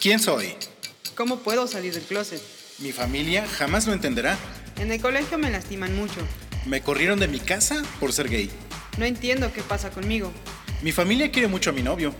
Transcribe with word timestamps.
¿Quién 0.00 0.18
soy? 0.18 0.54
¿Cómo 1.14 1.40
puedo 1.40 1.66
salir 1.66 1.92
del 1.92 2.02
closet? 2.04 2.40
Mi 2.78 2.90
familia 2.90 3.46
jamás 3.46 3.86
lo 3.86 3.92
entenderá. 3.92 4.38
En 4.78 4.90
el 4.90 4.98
colegio 4.98 5.36
me 5.36 5.50
lastiman 5.50 5.94
mucho. 5.94 6.22
Me 6.64 6.80
corrieron 6.80 7.20
de 7.20 7.28
mi 7.28 7.38
casa 7.38 7.82
por 8.00 8.14
ser 8.14 8.30
gay. 8.30 8.50
No 8.96 9.04
entiendo 9.04 9.52
qué 9.52 9.60
pasa 9.60 9.90
conmigo. 9.90 10.32
Mi 10.80 10.90
familia 10.90 11.30
quiere 11.30 11.48
mucho 11.48 11.68
a 11.68 11.72
mi 11.74 11.82
novio. 11.82 12.14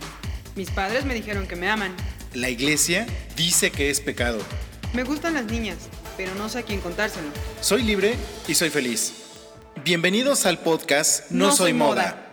Mis 0.57 0.71
padres 0.71 1.07
me 1.07 1.15
dijeron 1.15 1.47
que 1.47 1.57
me 1.57 1.71
aman. 1.71 1.97
La 2.35 2.51
iglesia 2.51 3.07
dice 3.35 3.71
que 3.71 3.89
es 3.89 4.01
pecado. 4.01 4.41
Me 4.93 5.03
gustan 5.03 5.33
las 5.33 5.47
niñas, 5.47 5.79
pero 6.19 6.35
no 6.35 6.51
sé 6.51 6.59
a 6.59 6.63
quién 6.65 6.83
contárselo. 6.83 7.29
Soy 7.63 7.83
libre 7.83 8.15
y 8.47 8.57
soy 8.57 8.69
feliz. 8.69 9.15
Bienvenidos 9.85 10.45
al 10.45 10.59
podcast 10.59 11.31
No, 11.31 11.51
soy, 11.51 11.73
moda. 11.73 12.30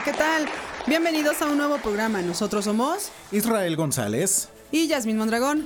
Hola, 0.00 0.04
¿qué 0.04 0.12
tal? 0.12 0.46
Bienvenidos 0.86 1.42
a 1.42 1.46
un 1.46 1.58
nuevo 1.58 1.78
programa. 1.78 2.22
Nosotros 2.22 2.64
somos 2.64 3.10
Israel 3.32 3.76
González. 3.76 4.48
y 4.72 4.86
Yasmín 4.86 5.18
Mondragón. 5.18 5.64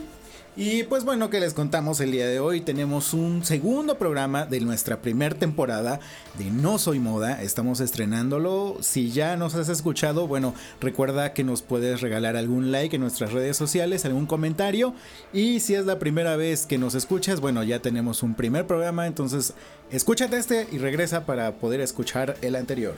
Y 0.56 0.84
pues 0.84 1.04
bueno, 1.04 1.30
que 1.30 1.40
les 1.40 1.52
contamos 1.52 2.00
el 2.00 2.12
día 2.12 2.26
de 2.28 2.38
hoy. 2.38 2.60
Tenemos 2.60 3.12
un 3.12 3.44
segundo 3.44 3.98
programa 3.98 4.46
de 4.46 4.60
nuestra 4.60 5.02
primera 5.02 5.34
temporada 5.34 5.98
de 6.38 6.44
No 6.46 6.78
Soy 6.78 7.00
Moda. 7.00 7.42
Estamos 7.42 7.80
estrenándolo. 7.80 8.78
Si 8.80 9.10
ya 9.10 9.36
nos 9.36 9.56
has 9.56 9.68
escuchado, 9.68 10.28
bueno, 10.28 10.54
recuerda 10.80 11.32
que 11.32 11.42
nos 11.42 11.62
puedes 11.62 12.00
regalar 12.00 12.36
algún 12.36 12.70
like 12.70 12.96
en 12.96 13.02
nuestras 13.02 13.32
redes 13.32 13.56
sociales, 13.56 14.04
algún 14.04 14.26
comentario. 14.26 14.94
Y 15.32 15.60
si 15.60 15.74
es 15.74 15.86
la 15.86 15.98
primera 15.98 16.36
vez 16.36 16.66
que 16.66 16.78
nos 16.78 16.94
escuchas, 16.94 17.40
bueno, 17.40 17.62
ya 17.64 17.80
tenemos 17.80 18.22
un 18.22 18.34
primer 18.34 18.66
programa. 18.66 19.06
Entonces, 19.06 19.54
escúchate 19.90 20.38
este 20.38 20.68
y 20.70 20.78
regresa 20.78 21.26
para 21.26 21.56
poder 21.56 21.80
escuchar 21.80 22.36
el 22.42 22.54
anterior. 22.56 22.94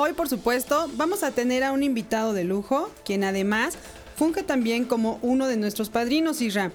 Hoy, 0.00 0.12
por 0.12 0.28
supuesto, 0.28 0.88
vamos 0.94 1.24
a 1.24 1.32
tener 1.32 1.64
a 1.64 1.72
un 1.72 1.82
invitado 1.82 2.32
de 2.32 2.44
lujo, 2.44 2.88
quien 3.04 3.24
además 3.24 3.76
funge 4.14 4.44
también 4.44 4.84
como 4.84 5.18
uno 5.22 5.48
de 5.48 5.56
nuestros 5.56 5.90
padrinos, 5.90 6.40
Isra. 6.40 6.70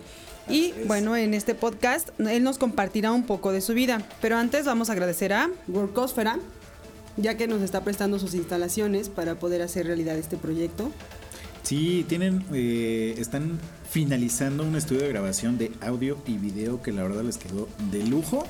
Y 0.50 0.74
bueno, 0.88 1.16
en 1.16 1.34
este 1.34 1.56
podcast 1.56 2.10
él 2.20 2.44
nos 2.44 2.58
compartirá 2.58 3.14
un 3.14 3.26
poco 3.26 3.54
de 3.54 3.62
su 3.62 3.74
vida. 3.74 4.06
Pero 4.20 4.36
antes 4.36 4.66
vamos 4.66 4.90
a 4.90 4.92
agradecer 4.92 5.32
a 5.32 5.50
Workosfera, 5.70 6.38
ya 7.16 7.38
que 7.38 7.48
nos 7.48 7.62
está 7.62 7.82
prestando 7.86 8.20
sus 8.20 8.34
instalaciones 8.34 9.08
para 9.08 9.36
poder 9.36 9.62
hacer 9.62 9.88
realidad 9.88 10.18
este 10.18 10.36
proyecto. 10.36 10.92
Sí, 11.62 12.06
tienen, 12.10 12.44
eh, 12.54 13.16
están 13.20 13.58
finalizando 13.90 14.66
un 14.66 14.76
estudio 14.76 15.04
de 15.04 15.08
grabación 15.08 15.58
de 15.58 15.72
audio 15.80 16.18
y 16.28 16.34
video 16.34 16.82
que 16.82 16.92
la 16.92 17.04
verdad 17.04 17.24
les 17.24 17.38
quedó 17.38 17.70
de 17.90 18.04
lujo. 18.04 18.46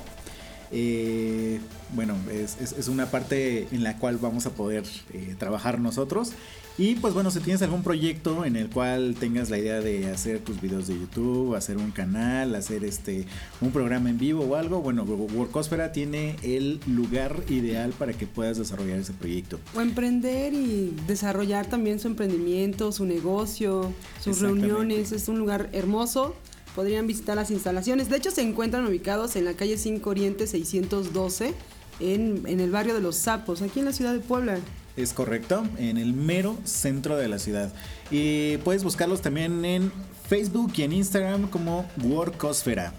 Eh, 0.76 1.60
bueno, 1.94 2.16
es, 2.32 2.56
es- 2.60 2.72
es 2.72 2.88
una 2.88 3.06
parte 3.06 3.68
en 3.70 3.84
la 3.84 3.96
cual 3.98 4.18
vamos 4.18 4.44
a 4.46 4.50
poder 4.50 4.82
eh, 5.12 5.36
trabajar 5.38 5.78
nosotros. 5.80 6.32
Y 6.76 6.96
pues 6.96 7.14
bueno, 7.14 7.30
si 7.30 7.38
tienes 7.38 7.62
algún 7.62 7.84
proyecto 7.84 8.44
en 8.44 8.56
el 8.56 8.68
cual 8.68 9.14
tengas 9.20 9.48
la 9.48 9.58
idea 9.58 9.80
de 9.80 10.10
hacer 10.10 10.40
tus 10.40 10.60
videos 10.60 10.88
de 10.88 10.98
YouTube, 10.98 11.54
hacer 11.54 11.76
un 11.76 11.92
canal, 11.92 12.52
hacer 12.56 12.82
este 12.82 13.26
un 13.60 13.70
programa 13.70 14.10
en 14.10 14.18
vivo 14.18 14.42
o 14.44 14.56
algo, 14.56 14.80
bueno, 14.82 15.04
Workosfera 15.04 15.92
tiene 15.92 16.34
el 16.42 16.80
lugar 16.88 17.44
ideal 17.48 17.92
para 17.96 18.12
que 18.12 18.26
puedas 18.26 18.58
desarrollar 18.58 18.98
ese 18.98 19.12
proyecto. 19.12 19.60
O 19.76 19.80
emprender 19.80 20.52
y 20.52 20.92
desarrollar 21.06 21.66
también 21.66 22.00
su 22.00 22.08
emprendimiento, 22.08 22.90
su 22.90 23.04
negocio, 23.06 23.92
sus 24.20 24.40
reuniones. 24.40 25.12
Es 25.12 25.28
un 25.28 25.38
lugar 25.38 25.70
hermoso. 25.72 26.34
Podrían 26.74 27.06
visitar 27.06 27.36
las 27.36 27.50
instalaciones. 27.50 28.08
De 28.08 28.16
hecho, 28.16 28.30
se 28.30 28.42
encuentran 28.42 28.86
ubicados 28.86 29.36
en 29.36 29.44
la 29.44 29.54
calle 29.54 29.78
5 29.78 30.08
Oriente 30.10 30.46
612, 30.46 31.54
en, 32.00 32.42
en 32.46 32.60
el 32.60 32.70
barrio 32.70 32.94
de 32.94 33.00
Los 33.00 33.16
Sapos, 33.16 33.62
aquí 33.62 33.78
en 33.78 33.84
la 33.86 33.92
ciudad 33.92 34.12
de 34.12 34.20
Puebla. 34.20 34.58
Es 34.96 35.12
correcto, 35.12 35.64
en 35.78 35.98
el 35.98 36.14
mero 36.14 36.56
centro 36.64 37.16
de 37.16 37.28
la 37.28 37.38
ciudad. 37.38 37.72
Y 38.10 38.58
puedes 38.58 38.84
buscarlos 38.84 39.22
también 39.22 39.64
en 39.64 39.92
Facebook 40.28 40.72
y 40.76 40.82
en 40.82 40.92
Instagram 40.92 41.48
como 41.48 41.88
Workosfera. 42.02 42.92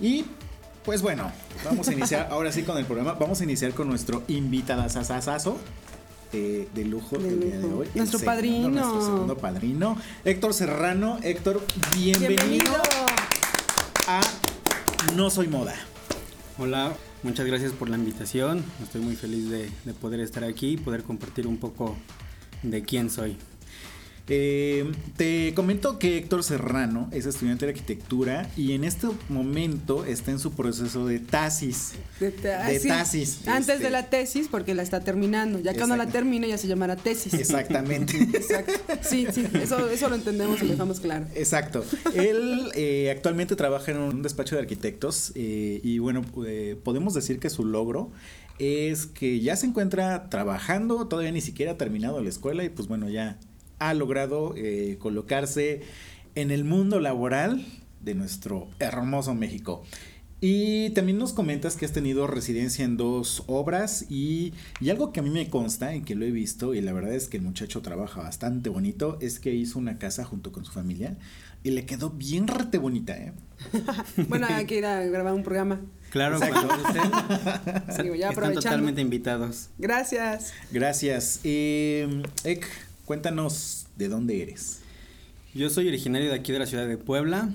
Y 0.00 0.24
pues 0.84 1.02
bueno, 1.02 1.32
vamos 1.64 1.88
a 1.88 1.92
iniciar 1.92 2.28
ahora 2.30 2.52
sí 2.52 2.62
con 2.62 2.78
el 2.78 2.84
programa. 2.84 3.14
Vamos 3.14 3.40
a 3.40 3.44
iniciar 3.44 3.72
con 3.72 3.88
nuestro 3.88 4.22
invitadazazazazo 4.28 5.58
de, 6.34 6.68
de 6.74 6.84
lujo 6.84 7.16
De 7.16 7.24
del 7.30 7.40
día 7.40 7.56
de 7.56 7.62
lujo. 7.62 7.78
hoy. 7.78 7.88
El 7.94 7.98
Nuestro 7.98 8.18
segundo, 8.18 8.34
padrino. 8.36 8.68
Nuestro 8.70 9.02
segundo 9.04 9.36
padrino, 9.38 9.96
Héctor 10.24 10.54
Serrano. 10.54 11.18
Héctor, 11.22 11.62
bienvenido, 11.96 12.72
a 14.08 14.20
No 15.16 15.30
Soy 15.30 15.48
Moda. 15.48 15.74
Hola, 16.58 16.92
muchas 17.22 17.46
gracias 17.46 17.72
por 17.72 17.88
la 17.88 17.96
invitación. 17.96 18.64
Estoy 18.82 19.00
muy 19.00 19.16
feliz 19.16 19.48
de, 19.50 19.70
de 19.84 19.92
poder 19.94 20.20
estar 20.20 20.44
aquí 20.44 20.72
y 20.72 20.76
poder 20.76 21.02
compartir 21.02 21.46
un 21.46 21.56
poco 21.58 21.96
de 22.62 22.82
quién 22.82 23.10
soy. 23.10 23.36
Eh, 24.26 24.90
te 25.18 25.52
comento 25.54 25.98
que 25.98 26.16
Héctor 26.16 26.44
Serrano 26.44 27.10
es 27.12 27.26
estudiante 27.26 27.66
de 27.66 27.72
arquitectura 27.72 28.48
y 28.56 28.72
en 28.72 28.84
este 28.84 29.08
momento 29.28 30.06
está 30.06 30.30
en 30.30 30.38
su 30.38 30.52
proceso 30.52 31.06
de 31.06 31.18
tasis. 31.18 31.92
De, 32.20 32.30
De 32.30 32.80
tasis, 32.80 33.46
Antes 33.46 33.74
este. 33.74 33.84
de 33.84 33.90
la 33.90 34.08
tesis, 34.08 34.48
porque 34.50 34.74
la 34.74 34.82
está 34.82 35.00
terminando. 35.00 35.60
Ya 35.60 35.74
cuando 35.74 35.96
la 35.96 36.06
termine 36.06 36.48
ya 36.48 36.56
se 36.56 36.68
llamará 36.68 36.96
tesis. 36.96 37.34
Exactamente. 37.34 38.16
Exacto. 38.34 38.72
Sí, 39.02 39.26
sí, 39.30 39.46
eso, 39.60 39.90
eso 39.90 40.08
lo 40.08 40.14
entendemos 40.14 40.62
y 40.62 40.66
lo 40.66 40.72
dejamos 40.72 41.00
claro. 41.00 41.26
Exacto. 41.34 41.84
Él 42.14 42.70
eh, 42.74 43.10
actualmente 43.10 43.56
trabaja 43.56 43.90
en 43.92 43.98
un 43.98 44.22
despacho 44.22 44.54
de 44.56 44.62
arquitectos 44.62 45.32
eh, 45.34 45.80
y 45.82 45.98
bueno, 45.98 46.24
eh, 46.46 46.80
podemos 46.82 47.12
decir 47.12 47.38
que 47.38 47.50
su 47.50 47.64
logro 47.64 48.10
es 48.58 49.06
que 49.06 49.40
ya 49.40 49.56
se 49.56 49.66
encuentra 49.66 50.30
trabajando, 50.30 51.08
todavía 51.08 51.32
ni 51.32 51.40
siquiera 51.40 51.72
ha 51.72 51.76
terminado 51.76 52.22
la 52.22 52.28
escuela 52.28 52.64
y 52.64 52.68
pues 52.70 52.88
bueno, 52.88 53.08
ya 53.08 53.38
ha 53.78 53.94
logrado 53.94 54.54
eh, 54.56 54.96
colocarse 54.98 55.82
en 56.34 56.50
el 56.50 56.64
mundo 56.64 57.00
laboral 57.00 57.64
de 58.00 58.14
nuestro 58.14 58.68
hermoso 58.78 59.34
México. 59.34 59.82
Y 60.40 60.90
también 60.90 61.16
nos 61.16 61.32
comentas 61.32 61.76
que 61.76 61.86
has 61.86 61.92
tenido 61.92 62.26
residencia 62.26 62.84
en 62.84 62.98
dos 62.98 63.44
obras 63.46 64.04
y, 64.10 64.52
y 64.78 64.90
algo 64.90 65.10
que 65.10 65.20
a 65.20 65.22
mí 65.22 65.30
me 65.30 65.48
consta 65.48 65.94
y 65.94 66.02
que 66.02 66.14
lo 66.14 66.26
he 66.26 66.30
visto 66.30 66.74
y 66.74 66.82
la 66.82 66.92
verdad 66.92 67.14
es 67.14 67.28
que 67.28 67.38
el 67.38 67.42
muchacho 67.42 67.80
trabaja 67.80 68.20
bastante 68.20 68.68
bonito 68.68 69.16
es 69.22 69.40
que 69.40 69.54
hizo 69.54 69.78
una 69.78 69.96
casa 69.96 70.24
junto 70.24 70.52
con 70.52 70.66
su 70.66 70.72
familia 70.72 71.16
y 71.62 71.70
le 71.70 71.86
quedó 71.86 72.10
bien 72.10 72.46
rete 72.46 72.76
bonita, 72.76 73.16
¿eh? 73.16 73.32
Bueno, 74.28 74.46
hay 74.50 74.66
que 74.66 74.76
ir 74.76 74.84
a 74.84 75.02
grabar 75.06 75.32
un 75.32 75.42
programa. 75.42 75.80
Claro, 76.10 76.38
cuando 76.38 76.76
gusten, 76.76 78.02
Digo, 78.02 78.14
ya 78.14 78.28
están 78.28 78.52
totalmente 78.52 79.00
invitados. 79.00 79.70
Gracias. 79.78 80.52
Gracias. 80.70 81.40
Eh, 81.42 82.22
Ek, 82.44 82.66
cuéntanos 83.04 83.86
de 83.96 84.08
dónde 84.08 84.42
eres. 84.42 84.80
Yo 85.54 85.70
soy 85.70 85.88
originario 85.88 86.30
de 86.30 86.34
aquí 86.34 86.52
de 86.52 86.58
la 86.58 86.66
ciudad 86.66 86.86
de 86.86 86.98
Puebla. 86.98 87.52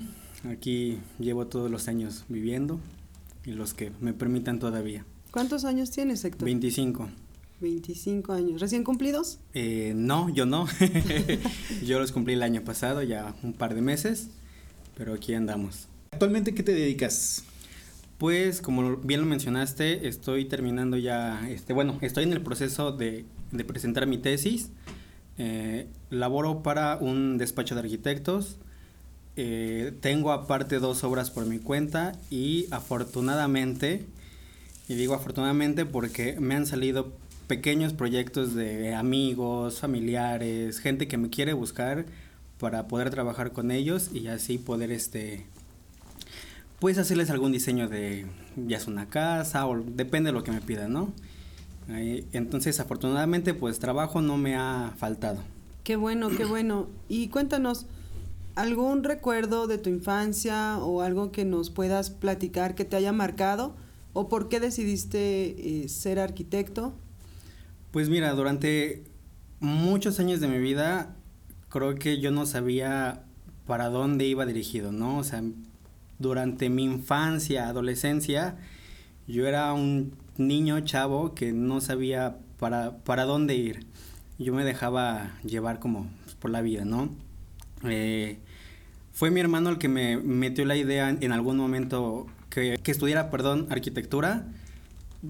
Aquí 0.48 0.98
llevo 1.18 1.46
todos 1.46 1.70
los 1.70 1.88
años 1.88 2.24
viviendo 2.28 2.80
y 3.44 3.52
los 3.52 3.74
que 3.74 3.92
me 4.00 4.12
permitan 4.12 4.58
todavía. 4.58 5.04
¿Cuántos 5.30 5.64
años 5.64 5.90
tienes, 5.90 6.24
Héctor? 6.24 6.44
25. 6.44 7.08
25 7.60 8.32
años. 8.32 8.60
¿Recién 8.60 8.84
cumplidos? 8.84 9.38
Eh, 9.52 9.92
no, 9.94 10.30
yo 10.30 10.46
no. 10.46 10.66
yo 11.84 11.98
los 11.98 12.10
cumplí 12.12 12.34
el 12.34 12.42
año 12.42 12.62
pasado, 12.62 13.02
ya 13.02 13.34
un 13.42 13.52
par 13.52 13.74
de 13.74 13.82
meses, 13.82 14.30
pero 14.96 15.12
aquí 15.12 15.34
andamos. 15.34 15.88
¿Actualmente 16.12 16.54
qué 16.54 16.62
te 16.62 16.72
dedicas? 16.72 17.44
Pues 18.16 18.60
como 18.60 18.96
bien 18.96 19.20
lo 19.20 19.26
mencionaste, 19.26 20.08
estoy 20.08 20.46
terminando 20.46 20.96
ya, 20.96 21.48
este, 21.50 21.72
bueno, 21.72 21.98
estoy 22.00 22.24
en 22.24 22.32
el 22.32 22.42
proceso 22.42 22.92
de, 22.92 23.24
de 23.52 23.64
presentar 23.64 24.06
mi 24.06 24.18
tesis. 24.18 24.70
Eh, 25.42 25.86
laboro 26.10 26.62
para 26.62 26.98
un 26.98 27.38
despacho 27.38 27.74
de 27.74 27.80
arquitectos. 27.80 28.58
Eh, 29.36 29.94
tengo 30.02 30.32
aparte 30.32 30.80
dos 30.80 31.02
obras 31.02 31.30
por 31.30 31.46
mi 31.46 31.58
cuenta 31.58 32.12
y 32.28 32.66
afortunadamente, 32.70 34.04
y 34.86 34.96
digo 34.96 35.14
afortunadamente 35.14 35.86
porque 35.86 36.38
me 36.38 36.56
han 36.56 36.66
salido 36.66 37.14
pequeños 37.46 37.94
proyectos 37.94 38.54
de 38.54 38.94
amigos, 38.94 39.80
familiares, 39.80 40.78
gente 40.78 41.08
que 41.08 41.16
me 41.16 41.30
quiere 41.30 41.54
buscar 41.54 42.04
para 42.58 42.86
poder 42.86 43.08
trabajar 43.08 43.52
con 43.52 43.70
ellos 43.70 44.10
y 44.12 44.26
así 44.26 44.58
poder 44.58 44.92
este 44.92 45.46
pues 46.80 46.98
hacerles 46.98 47.30
algún 47.30 47.52
diseño 47.52 47.88
de 47.88 48.26
ya 48.56 48.76
es 48.76 48.86
una 48.86 49.06
casa 49.06 49.66
o 49.66 49.80
depende 49.80 50.28
de 50.28 50.34
lo 50.34 50.44
que 50.44 50.52
me 50.52 50.60
pidan, 50.60 50.92
¿no? 50.92 51.14
Entonces, 51.98 52.80
afortunadamente, 52.80 53.54
pues 53.54 53.78
trabajo 53.78 54.20
no 54.20 54.36
me 54.36 54.56
ha 54.56 54.94
faltado. 54.96 55.40
Qué 55.84 55.96
bueno, 55.96 56.28
qué 56.28 56.44
bueno. 56.44 56.88
Y 57.08 57.28
cuéntanos, 57.28 57.86
¿algún 58.54 59.02
recuerdo 59.02 59.66
de 59.66 59.78
tu 59.78 59.90
infancia 59.90 60.78
o 60.78 61.02
algo 61.02 61.32
que 61.32 61.44
nos 61.44 61.70
puedas 61.70 62.10
platicar 62.10 62.74
que 62.74 62.84
te 62.84 62.96
haya 62.96 63.12
marcado? 63.12 63.74
¿O 64.12 64.28
por 64.28 64.48
qué 64.48 64.60
decidiste 64.60 65.82
eh, 65.84 65.88
ser 65.88 66.18
arquitecto? 66.18 66.92
Pues 67.90 68.08
mira, 68.08 68.32
durante 68.34 69.04
muchos 69.60 70.20
años 70.20 70.40
de 70.40 70.48
mi 70.48 70.58
vida, 70.58 71.14
creo 71.68 71.94
que 71.94 72.20
yo 72.20 72.30
no 72.30 72.46
sabía 72.46 73.24
para 73.66 73.88
dónde 73.88 74.26
iba 74.26 74.46
dirigido, 74.46 74.92
¿no? 74.92 75.18
O 75.18 75.24
sea, 75.24 75.42
durante 76.18 76.70
mi 76.70 76.84
infancia, 76.84 77.68
adolescencia, 77.68 78.56
yo 79.26 79.46
era 79.46 79.72
un 79.72 80.12
niño 80.36 80.80
chavo 80.80 81.34
que 81.34 81.52
no 81.52 81.80
sabía 81.80 82.38
para, 82.58 82.98
para 82.98 83.24
dónde 83.24 83.54
ir. 83.54 83.86
Yo 84.38 84.54
me 84.54 84.64
dejaba 84.64 85.32
llevar 85.44 85.78
como 85.78 86.08
pues, 86.24 86.34
por 86.34 86.50
la 86.50 86.62
vida, 86.62 86.84
¿no? 86.84 87.10
Eh, 87.84 88.38
fue 89.12 89.30
mi 89.30 89.40
hermano 89.40 89.70
el 89.70 89.78
que 89.78 89.88
me 89.88 90.16
metió 90.16 90.64
la 90.64 90.76
idea 90.76 91.10
en 91.10 91.32
algún 91.32 91.56
momento 91.56 92.26
que, 92.48 92.78
que 92.82 92.90
estudiara, 92.90 93.30
perdón, 93.30 93.66
arquitectura. 93.70 94.46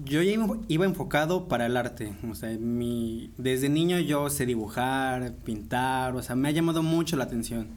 Yo 0.05 0.21
ya 0.21 0.31
iba 0.69 0.85
enfocado 0.85 1.49
para 1.49 1.65
el 1.65 1.75
arte, 1.75 2.13
o 2.29 2.33
sea, 2.33 2.49
desde 2.49 3.67
niño 3.67 3.99
yo 3.99 4.29
sé 4.29 4.45
dibujar, 4.45 5.33
pintar, 5.43 6.15
o 6.15 6.23
sea, 6.23 6.37
me 6.37 6.47
ha 6.47 6.51
llamado 6.51 6.81
mucho 6.81 7.17
la 7.17 7.25
atención. 7.25 7.67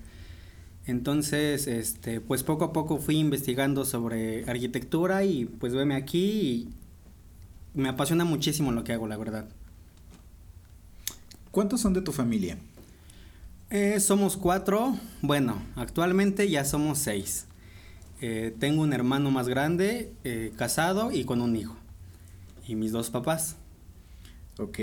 Entonces, 0.87 1.67
este, 1.67 2.21
pues 2.21 2.45
poco 2.45 2.67
a 2.67 2.73
poco 2.73 2.99
fui 2.99 3.17
investigando 3.17 3.85
sobre 3.85 4.49
arquitectura 4.49 5.25
y 5.25 5.47
pues 5.47 5.75
veme 5.75 5.97
aquí 5.97 6.69
me 7.75 7.89
apasiona 7.89 8.25
muchísimo 8.25 8.73
lo 8.73 8.85
que 8.85 8.93
hago, 8.93 9.07
la 9.07 9.17
verdad. 9.17 9.49
¿Cuántos 11.51 11.81
son 11.81 11.93
de 11.93 12.03
tu 12.03 12.13
familia? 12.13 12.59
Eh, 13.71 13.99
somos 14.01 14.37
cuatro, 14.37 14.97
bueno, 15.23 15.61
actualmente 15.77 16.49
ya 16.49 16.65
somos 16.65 16.99
seis. 16.99 17.47
Eh, 18.21 18.55
tengo 18.59 18.83
un 18.83 18.93
hermano 18.93 19.31
más 19.31 19.49
grande, 19.49 20.13
eh, 20.25 20.53
casado 20.57 21.13
y 21.13 21.25
con 21.25 21.41
un 21.41 21.57
hijo. 21.57 21.77
Y 22.67 22.77
mis 22.77 22.93
dos 22.93 23.11
papás. 23.11 23.57
Ok. 24.59 24.79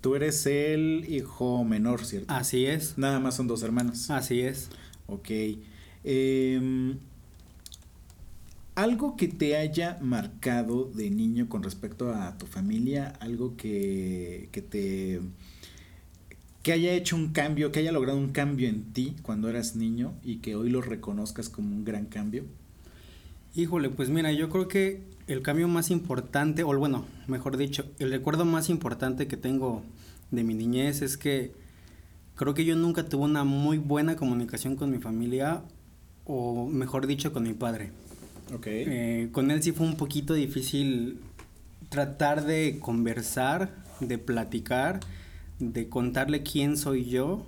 Tú 0.00 0.14
eres 0.14 0.46
el 0.46 1.06
hijo 1.08 1.64
menor, 1.64 2.04
¿cierto? 2.04 2.32
Así 2.32 2.66
es. 2.66 2.98
Nada 2.98 3.20
más 3.20 3.36
son 3.36 3.46
dos 3.46 3.62
hermanos. 3.62 4.10
Así 4.10 4.40
es. 4.40 4.68
Ok. 5.06 5.30
Em, 6.04 6.98
algo 8.76 9.16
que 9.16 9.26
te 9.26 9.56
haya 9.56 9.98
marcado 10.00 10.84
de 10.84 11.10
niño 11.10 11.48
con 11.48 11.62
respecto 11.62 12.14
a 12.14 12.38
tu 12.38 12.46
familia, 12.46 13.14
algo 13.20 13.56
que, 13.56 14.48
que 14.52 14.62
te 14.62 15.20
que 16.62 16.72
haya 16.72 16.92
hecho 16.92 17.16
un 17.16 17.28
cambio, 17.32 17.70
que 17.72 17.78
haya 17.78 17.92
logrado 17.92 18.18
un 18.18 18.32
cambio 18.32 18.68
en 18.68 18.92
ti 18.92 19.14
cuando 19.22 19.48
eras 19.48 19.76
niño 19.76 20.14
y 20.22 20.38
que 20.38 20.56
hoy 20.56 20.68
lo 20.68 20.82
reconozcas 20.82 21.48
como 21.48 21.74
un 21.74 21.84
gran 21.84 22.06
cambio? 22.06 22.44
Híjole, 23.54 23.88
pues 23.88 24.10
mira, 24.10 24.32
yo 24.32 24.50
creo 24.50 24.66
que 24.66 25.00
el 25.26 25.42
cambio 25.42 25.68
más 25.68 25.90
importante, 25.90 26.64
o 26.64 26.76
bueno, 26.76 27.06
mejor 27.28 27.56
dicho, 27.56 27.86
el 27.98 28.10
recuerdo 28.10 28.44
más 28.44 28.68
importante 28.68 29.28
que 29.28 29.36
tengo 29.36 29.84
de 30.32 30.42
mi 30.42 30.54
niñez 30.54 31.02
es 31.02 31.16
que 31.16 31.52
creo 32.34 32.52
que 32.52 32.64
yo 32.64 32.76
nunca 32.76 33.08
tuve 33.08 33.24
una 33.24 33.44
muy 33.44 33.78
buena 33.78 34.16
comunicación 34.16 34.76
con 34.76 34.90
mi 34.90 34.98
familia, 34.98 35.62
o 36.24 36.66
mejor 36.66 37.06
dicho, 37.06 37.32
con 37.32 37.44
mi 37.44 37.54
padre. 37.54 37.92
Ok. 38.54 38.66
Eh, 38.66 39.28
con 39.32 39.50
él 39.50 39.62
sí 39.62 39.72
fue 39.72 39.86
un 39.86 39.96
poquito 39.96 40.34
difícil 40.34 41.20
tratar 41.88 42.44
de 42.44 42.78
conversar, 42.80 43.70
de 44.00 44.18
platicar 44.18 45.00
de 45.58 45.88
contarle 45.88 46.42
quién 46.42 46.76
soy 46.76 47.06
yo. 47.06 47.44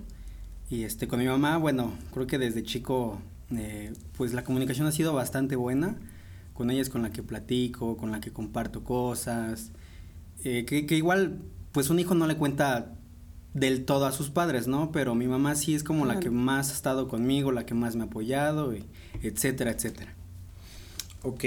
Y 0.69 0.83
este, 0.83 1.07
con 1.07 1.19
mi 1.19 1.25
mamá, 1.25 1.57
bueno, 1.57 1.93
creo 2.13 2.27
que 2.27 2.37
desde 2.37 2.63
chico, 2.63 3.19
eh, 3.51 3.93
pues 4.17 4.33
la 4.33 4.43
comunicación 4.43 4.87
ha 4.87 4.91
sido 4.91 5.13
bastante 5.13 5.55
buena. 5.55 5.95
Con 6.53 6.69
ella 6.69 6.81
es 6.81 6.89
con 6.89 7.01
la 7.01 7.11
que 7.11 7.23
platico, 7.23 7.97
con 7.97 8.11
la 8.11 8.19
que 8.19 8.31
comparto 8.31 8.83
cosas. 8.83 9.71
Eh, 10.43 10.65
que, 10.65 10.85
que, 10.85 10.95
igual, 10.95 11.39
pues 11.71 11.89
un 11.89 11.99
hijo 11.99 12.15
no 12.15 12.27
le 12.27 12.35
cuenta 12.35 12.93
del 13.53 13.85
todo 13.85 14.05
a 14.05 14.11
sus 14.11 14.29
padres, 14.29 14.67
¿no? 14.67 14.91
Pero 14.91 15.15
mi 15.15 15.27
mamá 15.27 15.55
sí 15.55 15.73
es 15.73 15.83
como 15.83 16.03
claro. 16.03 16.19
la 16.19 16.23
que 16.23 16.29
más 16.29 16.69
ha 16.69 16.73
estado 16.73 17.07
conmigo, 17.07 17.51
la 17.51 17.65
que 17.65 17.73
más 17.73 17.95
me 17.95 18.03
ha 18.03 18.07
apoyado, 18.07 18.75
y 18.75 18.85
etcétera, 19.23 19.71
etcétera. 19.71 20.15
Ok. 21.23 21.43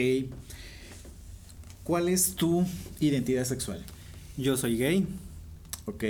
¿Cuál 1.85 2.09
es 2.09 2.35
tu 2.35 2.65
identidad 3.01 3.45
sexual? 3.45 3.85
Yo 4.37 4.57
soy 4.57 4.77
gay. 4.77 5.07
Ok. 5.87 6.05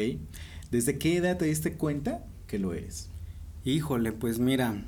¿Desde 0.71 0.99
qué 0.99 1.17
edad 1.17 1.37
te 1.39 1.45
diste 1.45 1.75
cuenta 1.75 2.25
que 2.47 2.59
lo 2.59 2.75
eres? 2.75 3.09
Híjole, 3.65 4.13
pues 4.13 4.39
mira, 4.39 4.83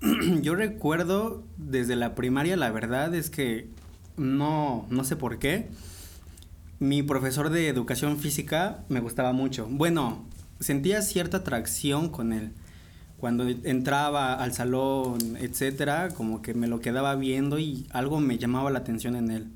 yo 0.42 0.54
recuerdo 0.54 1.42
desde 1.56 1.96
la 1.96 2.14
primaria, 2.14 2.56
la 2.56 2.70
verdad 2.70 3.14
es 3.14 3.30
que 3.30 3.68
no, 4.16 4.86
no 4.90 5.04
sé 5.04 5.16
por 5.16 5.38
qué. 5.38 5.68
Mi 6.78 7.02
profesor 7.02 7.50
de 7.50 7.68
educación 7.68 8.18
física 8.18 8.84
me 8.88 9.00
gustaba 9.00 9.32
mucho. 9.32 9.66
Bueno, 9.70 10.24
sentía 10.60 11.02
cierta 11.02 11.38
atracción 11.38 12.08
con 12.10 12.32
él. 12.32 12.52
Cuando 13.18 13.48
entraba 13.48 14.34
al 14.34 14.52
salón, 14.52 15.36
etcétera, 15.40 16.10
como 16.10 16.40
que 16.40 16.54
me 16.54 16.68
lo 16.68 16.80
quedaba 16.80 17.16
viendo 17.16 17.58
y 17.58 17.86
algo 17.90 18.20
me 18.20 18.38
llamaba 18.38 18.70
la 18.70 18.78
atención 18.78 19.16
en 19.16 19.30
él. 19.30 19.46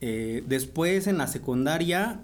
Eh, 0.00 0.42
después 0.46 1.06
en 1.06 1.18
la 1.18 1.26
secundaria 1.26 2.20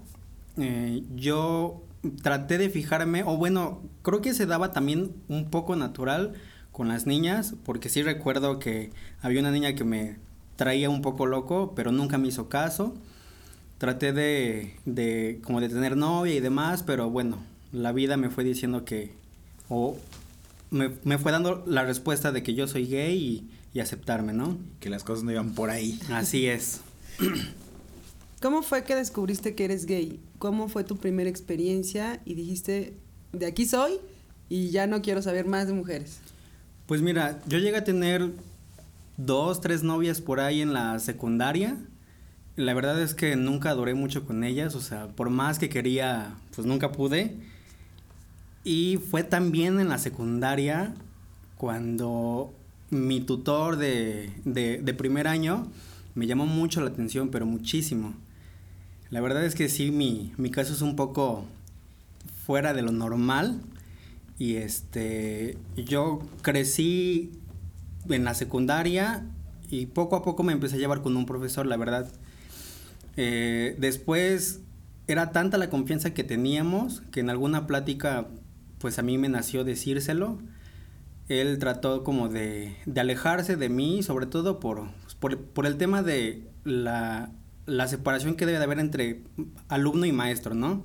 eh, 0.57 1.03
yo 1.15 1.83
traté 2.23 2.57
de 2.59 2.71
fijarme, 2.71 3.23
o 3.23 3.37
bueno, 3.37 3.83
creo 4.03 4.23
que 4.23 4.33
se 4.33 4.47
daba 4.47 4.73
también 4.73 5.13
un 5.29 5.51
poco 5.51 5.77
natural 5.77 6.33
con 6.73 6.89
las 6.89 7.07
niñas, 7.07 7.55
porque 7.65 7.89
sí 7.89 8.03
recuerdo 8.03 8.59
que 8.59 8.91
había 9.21 9.41
una 9.41 9.51
niña 9.51 9.75
que 9.75 9.85
me 9.85 10.17
traía 10.57 10.89
un 10.91 11.03
poco 11.03 11.27
loco, 11.27 11.73
pero 11.75 11.93
nunca 11.93 12.19
me 12.19 12.29
hizo 12.29 12.49
caso. 12.49 12.95
Traté 13.79 14.13
de, 14.13 14.75
de 14.87 15.41
como 15.45 15.61
de 15.61 15.69
tener 15.69 15.97
novia 15.97 16.35
y 16.35 16.41
demás, 16.41 16.83
pero 16.83 17.11
bueno, 17.11 17.39
la 17.73 17.93
vida 17.93 18.17
me 18.17 18.31
fue 18.31 18.45
diciendo 18.45 18.85
que, 18.85 19.13
o 19.69 19.97
me, 20.71 20.91
me, 21.05 21.19
fue 21.19 21.33
dando 21.33 21.65
la 21.67 21.85
respuesta 21.85 22.33
de 22.33 22.43
que 22.43 22.55
yo 22.55 22.67
soy 22.67 22.87
gay 22.87 23.17
y, 23.17 23.51
y 23.77 23.81
aceptarme, 23.81 24.33
¿no? 24.33 24.59
Que 24.81 24.91
las 24.91 25.05
cosas 25.05 25.25
no 25.25 25.33
iban 25.33 25.55
por 25.55 25.71
ahí. 25.71 26.01
Así 26.11 26.47
es. 26.47 26.81
¿Cómo 28.41 28.63
fue 28.63 28.85
que 28.85 28.95
descubriste 28.95 29.55
que 29.55 29.65
eres 29.65 29.87
gay? 29.87 30.21
¿Cómo 30.39 30.69
fue 30.69 30.85
tu 30.85 30.97
primera 30.97 31.29
experiencia 31.29 32.21
y 32.25 32.35
dijiste, 32.35 32.95
de 33.33 33.47
aquí 33.47 33.67
soy 33.67 33.99
y 34.49 34.71
ya 34.71 34.87
no 34.87 35.03
quiero 35.03 35.23
saber 35.23 35.47
más 35.47 35.67
de 35.67 35.73
mujeres? 35.73 36.21
Pues 36.87 37.03
mira, 37.03 37.41
yo 37.47 37.59
llegué 37.59 37.79
a 37.79 37.85
tener 37.85 38.31
dos, 39.17 39.61
tres 39.61 39.83
novias 39.83 40.21
por 40.21 40.41
ahí 40.41 40.61
en 40.61 40.73
la 40.73 40.99
secundaria. 40.99 41.77
La 42.57 42.75
verdad 42.75 43.01
es 43.03 43.15
que 43.15 43.37
nunca 43.37 43.75
duré 43.75 43.95
mucho 43.95 44.25
con 44.25 44.45
ellas, 44.45 44.75
o 44.75 44.81
sea, 44.81 45.09
por 45.09 45.31
más 45.31 45.59
que 45.59 45.69
quería, 45.69 46.35
pues 46.55 46.67
nunca 46.67 46.93
pude. 46.93 47.37
Y 48.67 48.97
fue 48.97 49.23
también 49.23 49.79
en 49.79 49.89
la 49.89 49.99
secundaria 49.99 50.93
cuando 51.57 52.53
mi 52.91 53.21
tutor 53.21 53.77
de, 53.77 54.33
de, 54.45 54.95
primer 54.95 55.29
año 55.29 55.71
me 56.17 56.27
llamó 56.27 56.47
mucho 56.47 56.81
la 56.81 56.91
atención, 56.91 57.29
pero 57.29 57.47
muchísimo. 57.47 58.15
La 59.09 59.21
verdad 59.21 59.45
es 59.45 59.55
que 59.55 59.69
sí, 59.69 59.93
mi, 59.93 60.33
mi 60.37 60.51
caso 60.51 60.73
es 60.73 60.83
un 60.83 60.97
poco 60.97 61.45
fuera 62.45 62.75
de 62.75 62.83
lo 62.83 62.91
normal. 62.91 63.61
Y 64.37 64.57
este, 64.57 65.57
yo 65.77 66.19
crecí 66.43 67.31
en 68.09 68.25
la 68.25 68.35
secundaria 68.35 69.25
y 69.71 69.87
poco 69.87 70.17
a 70.17 70.25
poco 70.25 70.43
me 70.43 70.53
empecé 70.53 70.75
a 70.75 70.79
llevar 70.81 71.03
con 71.03 71.17
un 71.17 71.25
profesor, 71.25 71.67
la 71.67 71.77
verdad. 71.77 72.11
Eh, 73.17 73.77
después 73.79 74.59
era 75.07 75.31
tanta 75.31 75.57
la 75.57 75.71
confianza 75.71 76.15
que 76.15 76.25
teníamos 76.25 77.03
que 77.13 77.21
en 77.21 77.31
alguna 77.31 77.69
plática, 77.69 78.27
pues 78.79 78.99
a 78.99 79.03
mí 79.03 79.19
me 79.19 79.29
nació 79.29 79.65
decírselo. 79.65 80.39
Él 81.29 81.59
trató 81.59 82.05
como 82.05 82.29
de, 82.29 82.77
de 82.87 83.01
alejarse 83.01 83.57
de 83.57 83.69
mí, 83.69 84.03
sobre 84.03 84.27
todo 84.27 84.61
por, 84.61 84.89
por, 85.19 85.39
por 85.39 85.67
el 85.67 85.77
tema 85.77 86.03
de 86.03 86.49
la 86.65 87.33
la 87.67 87.89
separación 87.89 88.37
que 88.37 88.47
debe 88.47 88.59
de 88.59 88.65
haber 88.65 88.79
entre 88.79 89.23
alumno 89.69 90.07
y 90.07 90.13
maestro, 90.13 90.55
¿no? 90.55 90.85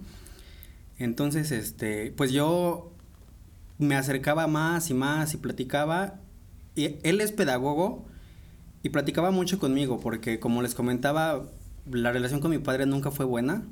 Entonces, 0.97 1.51
este, 1.51 2.11
pues 2.17 2.31
yo 2.31 2.91
me 3.77 3.95
acercaba 3.95 4.47
más 4.47 4.89
y 4.89 4.93
más 4.93 5.33
y 5.33 5.37
platicaba. 5.37 6.19
Y 6.75 6.97
él 7.03 7.21
es 7.21 7.31
pedagogo 7.31 8.05
y 8.83 8.89
platicaba 8.89 9.31
mucho 9.31 9.59
conmigo 9.59 9.99
porque, 9.99 10.39
como 10.39 10.61
les 10.61 10.75
comentaba, 10.75 11.45
la 11.89 12.11
relación 12.11 12.39
con 12.39 12.51
mi 12.51 12.57
padre 12.57 12.85
nunca 12.85 13.11
fue 13.11 13.25
buena. 13.25 13.63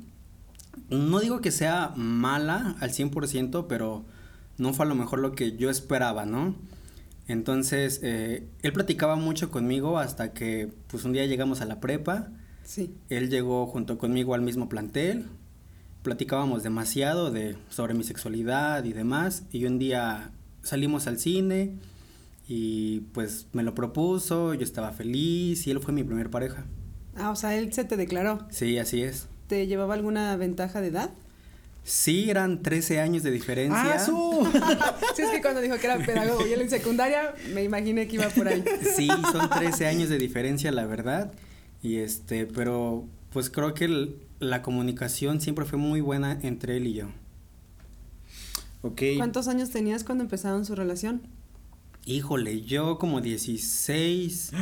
No 0.88 1.20
digo 1.20 1.40
que 1.40 1.50
sea 1.50 1.92
mala 1.96 2.76
al 2.80 2.90
100%, 2.90 3.66
pero 3.68 4.04
no 4.58 4.72
fue 4.72 4.86
a 4.86 4.88
lo 4.88 4.94
mejor 4.94 5.18
lo 5.20 5.32
que 5.32 5.56
yo 5.56 5.70
esperaba, 5.70 6.26
¿no? 6.26 6.54
Entonces, 7.28 8.00
eh, 8.02 8.48
él 8.62 8.72
platicaba 8.72 9.16
mucho 9.16 9.50
conmigo 9.50 9.98
hasta 9.98 10.32
que, 10.32 10.72
pues, 10.88 11.04
un 11.04 11.12
día 11.12 11.26
llegamos 11.26 11.60
a 11.60 11.64
la 11.64 11.80
prepa 11.80 12.30
Sí. 12.70 12.94
Él 13.08 13.30
llegó 13.30 13.66
junto 13.66 13.98
conmigo 13.98 14.32
al 14.32 14.42
mismo 14.42 14.68
plantel, 14.68 15.26
platicábamos 16.04 16.62
demasiado 16.62 17.32
de, 17.32 17.56
sobre 17.68 17.94
mi 17.94 18.04
sexualidad 18.04 18.84
y 18.84 18.92
demás, 18.92 19.42
y 19.50 19.64
un 19.64 19.80
día 19.80 20.30
salimos 20.62 21.08
al 21.08 21.18
cine 21.18 21.74
y 22.46 23.00
pues 23.12 23.48
me 23.52 23.64
lo 23.64 23.74
propuso, 23.74 24.54
yo 24.54 24.62
estaba 24.62 24.92
feliz 24.92 25.66
y 25.66 25.72
él 25.72 25.80
fue 25.80 25.92
mi 25.92 26.04
primer 26.04 26.30
pareja. 26.30 26.64
Ah, 27.16 27.30
o 27.30 27.34
sea, 27.34 27.56
él 27.56 27.72
se 27.72 27.82
te 27.82 27.96
declaró. 27.96 28.46
Sí, 28.50 28.78
así 28.78 29.02
es. 29.02 29.26
¿Te 29.50 29.66
llevaba 29.66 29.94
alguna 29.94 30.36
ventaja 30.36 30.80
de 30.80 30.86
edad? 30.86 31.10
Sí, 31.82 32.30
eran 32.30 32.62
13 32.62 33.00
años 33.00 33.24
de 33.24 33.32
diferencia. 33.32 33.94
¡Ah, 33.94 33.98
su! 33.98 34.48
sí, 35.16 35.22
es 35.22 35.30
que 35.30 35.42
cuando 35.42 35.60
dijo 35.60 35.76
que 35.76 35.86
era 35.88 35.98
pedagogo 35.98 36.46
y 36.46 36.52
él 36.52 36.60
en 36.60 36.70
secundaria, 36.70 37.34
me 37.52 37.64
imaginé 37.64 38.06
que 38.06 38.14
iba 38.14 38.28
por 38.28 38.46
ahí. 38.46 38.62
Sí, 38.94 39.08
son 39.32 39.50
13 39.50 39.88
años 39.88 40.08
de 40.08 40.18
diferencia, 40.18 40.70
la 40.70 40.86
verdad. 40.86 41.32
Y 41.82 41.96
este, 41.96 42.46
pero 42.46 43.08
pues 43.32 43.50
creo 43.50 43.74
que 43.74 44.14
la 44.38 44.62
comunicación 44.62 45.40
siempre 45.40 45.64
fue 45.64 45.80
muy 45.80 46.00
buena 46.00 46.38
entre 46.42 46.76
él 46.76 46.86
y 46.86 46.92
yo. 46.92 47.08
Ok. 48.82 49.02
¿Cuántos 49.16 49.48
años 49.48 49.70
tenías 49.70 50.04
cuando 50.04 50.22
empezaron 50.22 50.64
su 50.64 50.76
relación? 50.76 51.22
Híjole, 52.06 52.62
yo 52.62 52.98
como 52.98 53.20
16, 53.20 54.52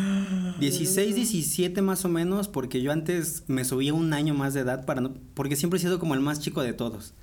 16, 0.58 1.14
17 1.14 1.82
más 1.82 2.04
o 2.04 2.08
menos, 2.08 2.48
porque 2.48 2.82
yo 2.82 2.90
antes 2.90 3.44
me 3.46 3.64
subía 3.64 3.94
un 3.94 4.12
año 4.12 4.34
más 4.34 4.54
de 4.54 4.60
edad 4.60 4.84
para 4.84 5.00
no, 5.00 5.14
porque 5.34 5.54
siempre 5.54 5.78
he 5.78 5.80
sido 5.80 5.98
como 5.98 6.14
el 6.14 6.20
más 6.20 6.40
chico 6.40 6.62
de 6.62 6.72
todos. 6.72 7.14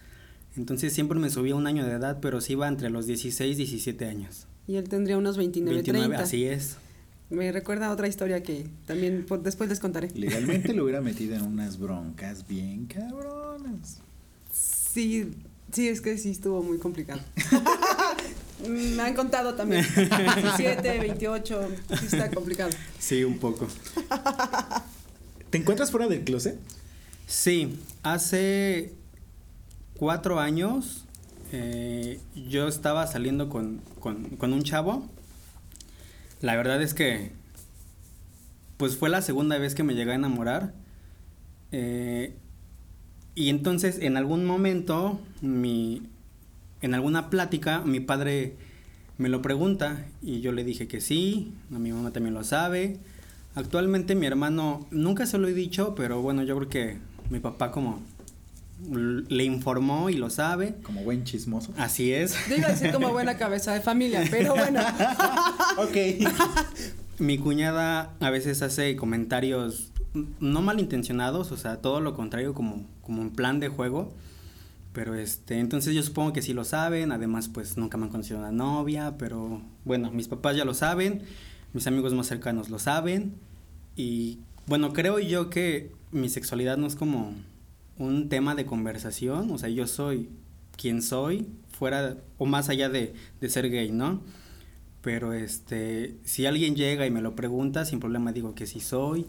Entonces 0.55 0.93
siempre 0.93 1.19
me 1.19 1.29
subía 1.29 1.55
un 1.55 1.67
año 1.67 1.85
de 1.85 1.91
edad, 1.91 2.19
pero 2.21 2.39
sí 2.39 2.53
iba 2.53 2.67
entre 2.67 2.89
los 2.89 3.07
16 3.07 3.53
y 3.53 3.57
17 3.57 4.05
años. 4.05 4.47
Y 4.67 4.77
él 4.77 4.87
tendría 4.87 5.17
unos 5.17 5.35
29, 5.37 5.75
29 5.75 6.07
30. 6.07 6.23
Así 6.23 6.45
es. 6.45 6.77
Me 7.29 7.51
recuerda 7.51 7.87
a 7.87 7.91
otra 7.91 8.07
historia 8.07 8.41
que 8.41 8.67
también 8.85 9.25
después 9.43 9.69
les 9.69 9.79
contaré. 9.79 10.09
Legalmente 10.15 10.73
lo 10.73 10.83
hubiera 10.83 11.01
metido 11.03 11.35
en 11.35 11.41
unas 11.41 11.77
broncas 11.77 12.47
bien 12.47 12.85
cabronas. 12.85 13.99
Sí, 14.51 15.31
sí, 15.71 15.89
es 15.89 16.01
que 16.01 16.17
sí 16.17 16.29
estuvo 16.29 16.63
muy 16.63 16.77
complicado. 16.77 17.19
Me 18.67 19.01
han 19.01 19.13
contado 19.13 19.55
también. 19.55 19.85
17, 19.95 20.99
28, 20.99 21.69
sí 21.99 22.05
está 22.05 22.31
complicado. 22.31 22.71
Sí, 22.99 23.23
un 23.23 23.37
poco. 23.37 23.67
¿Te 25.49 25.57
encuentras 25.57 25.91
fuera 25.91 26.07
del 26.07 26.23
closet? 26.23 26.57
Sí, 27.27 27.79
hace 28.03 28.93
cuatro 29.97 30.39
años 30.39 31.05
eh, 31.51 32.19
yo 32.49 32.67
estaba 32.67 33.07
saliendo 33.07 33.49
con, 33.49 33.81
con, 33.99 34.53
un 34.53 34.63
chavo. 34.63 35.07
La 36.41 36.55
verdad 36.55 36.81
es 36.81 36.93
que, 36.93 37.31
pues 38.77 38.97
fue 38.97 39.09
la 39.09 39.21
segunda 39.21 39.57
vez 39.57 39.75
que 39.75 39.83
me 39.83 39.95
llegué 39.95 40.11
a 40.11 40.15
enamorar. 40.15 40.73
Eh, 41.71 42.35
y 43.35 43.49
entonces 43.49 43.99
en 43.99 44.17
algún 44.17 44.45
momento, 44.45 45.19
mi, 45.41 46.03
en 46.85 46.93
alguna 46.93 47.29
plática, 47.29 47.81
mi 47.81 47.99
padre 47.99 48.55
me 49.17 49.29
lo 49.29 49.41
pregunta 49.41 50.05
y 50.21 50.41
yo 50.41 50.51
le 50.51 50.63
dije 50.63 50.87
que 50.87 51.01
sí, 51.01 51.53
a 51.73 51.79
mi 51.79 51.91
mamá 51.91 52.11
también 52.11 52.33
lo 52.33 52.43
sabe. 52.43 52.99
Actualmente 53.55 54.13
mi 54.15 54.25
hermano, 54.25 54.85
nunca 54.91 55.25
se 55.25 55.37
lo 55.37 55.47
he 55.47 55.53
dicho, 55.53 55.95
pero 55.95 56.21
bueno, 56.21 56.43
yo 56.43 56.55
creo 56.57 56.69
que 56.69 56.97
mi 57.29 57.39
papá 57.39 57.71
como 57.71 58.01
le 58.89 59.43
informó 59.43 60.09
y 60.09 60.15
lo 60.15 60.29
sabe. 60.29 60.75
Como 60.83 61.03
buen 61.03 61.23
chismoso. 61.23 61.73
Así 61.77 62.13
es. 62.13 62.35
Digo 62.49 62.67
decir 62.67 62.91
como 62.91 63.11
buena 63.11 63.37
cabeza 63.37 63.73
de 63.73 63.81
familia, 63.81 64.23
pero 64.29 64.53
bueno. 64.53 64.81
ok. 65.77 66.29
Mi 67.17 67.37
cuñada 67.37 68.13
a 68.19 68.29
veces 68.29 68.61
hace 68.61 68.95
comentarios 68.95 69.91
no 70.39 70.61
malintencionados, 70.61 71.51
o 71.51 71.57
sea, 71.57 71.77
todo 71.77 71.99
lo 71.99 72.13
contrario, 72.13 72.53
como, 72.53 72.85
como 73.01 73.21
en 73.21 73.31
plan 73.31 73.59
de 73.59 73.69
juego. 73.69 74.13
Pero 74.95 75.13
este, 75.13 75.59
entonces 75.59 75.93
yo 75.93 76.01
supongo 76.01 76.31
que 76.31 76.41
sí 76.41 76.53
lo 76.53 76.63
saben, 76.63 77.11
además 77.11 77.49
pues 77.49 77.75
nunca 77.75 77.97
me 77.97 78.05
han 78.05 78.11
conocido 78.11 78.39
una 78.39 78.53
novia, 78.53 79.17
pero 79.19 79.61
bueno, 79.83 80.09
mis 80.09 80.29
papás 80.29 80.55
ya 80.55 80.63
lo 80.63 80.73
saben, 80.73 81.21
mis 81.73 81.85
amigos 81.85 82.13
más 82.13 82.27
cercanos 82.27 82.69
lo 82.69 82.79
saben 82.79 83.33
y 83.97 84.39
bueno, 84.67 84.93
creo 84.93 85.19
yo 85.19 85.49
que 85.49 85.91
mi 86.13 86.29
sexualidad 86.29 86.77
no 86.77 86.87
es 86.87 86.95
como 86.95 87.33
un 87.97 88.29
tema 88.29 88.55
de 88.55 88.65
conversación, 88.65 89.51
o 89.51 89.57
sea, 89.57 89.67
yo 89.67 89.85
soy 89.85 90.29
quien 90.77 91.01
soy, 91.01 91.45
fuera 91.77 92.15
o 92.37 92.45
más 92.45 92.69
allá 92.69 92.87
de, 92.87 93.13
de 93.41 93.49
ser 93.49 93.69
gay, 93.69 93.91
¿no? 93.91 94.21
Pero 95.01 95.33
este, 95.33 96.15
si 96.23 96.45
alguien 96.45 96.77
llega 96.77 97.05
y 97.05 97.11
me 97.11 97.21
lo 97.21 97.35
pregunta, 97.35 97.83
sin 97.83 97.99
problema 97.99 98.31
digo 98.31 98.55
que 98.55 98.65
sí 98.65 98.79
soy, 98.79 99.25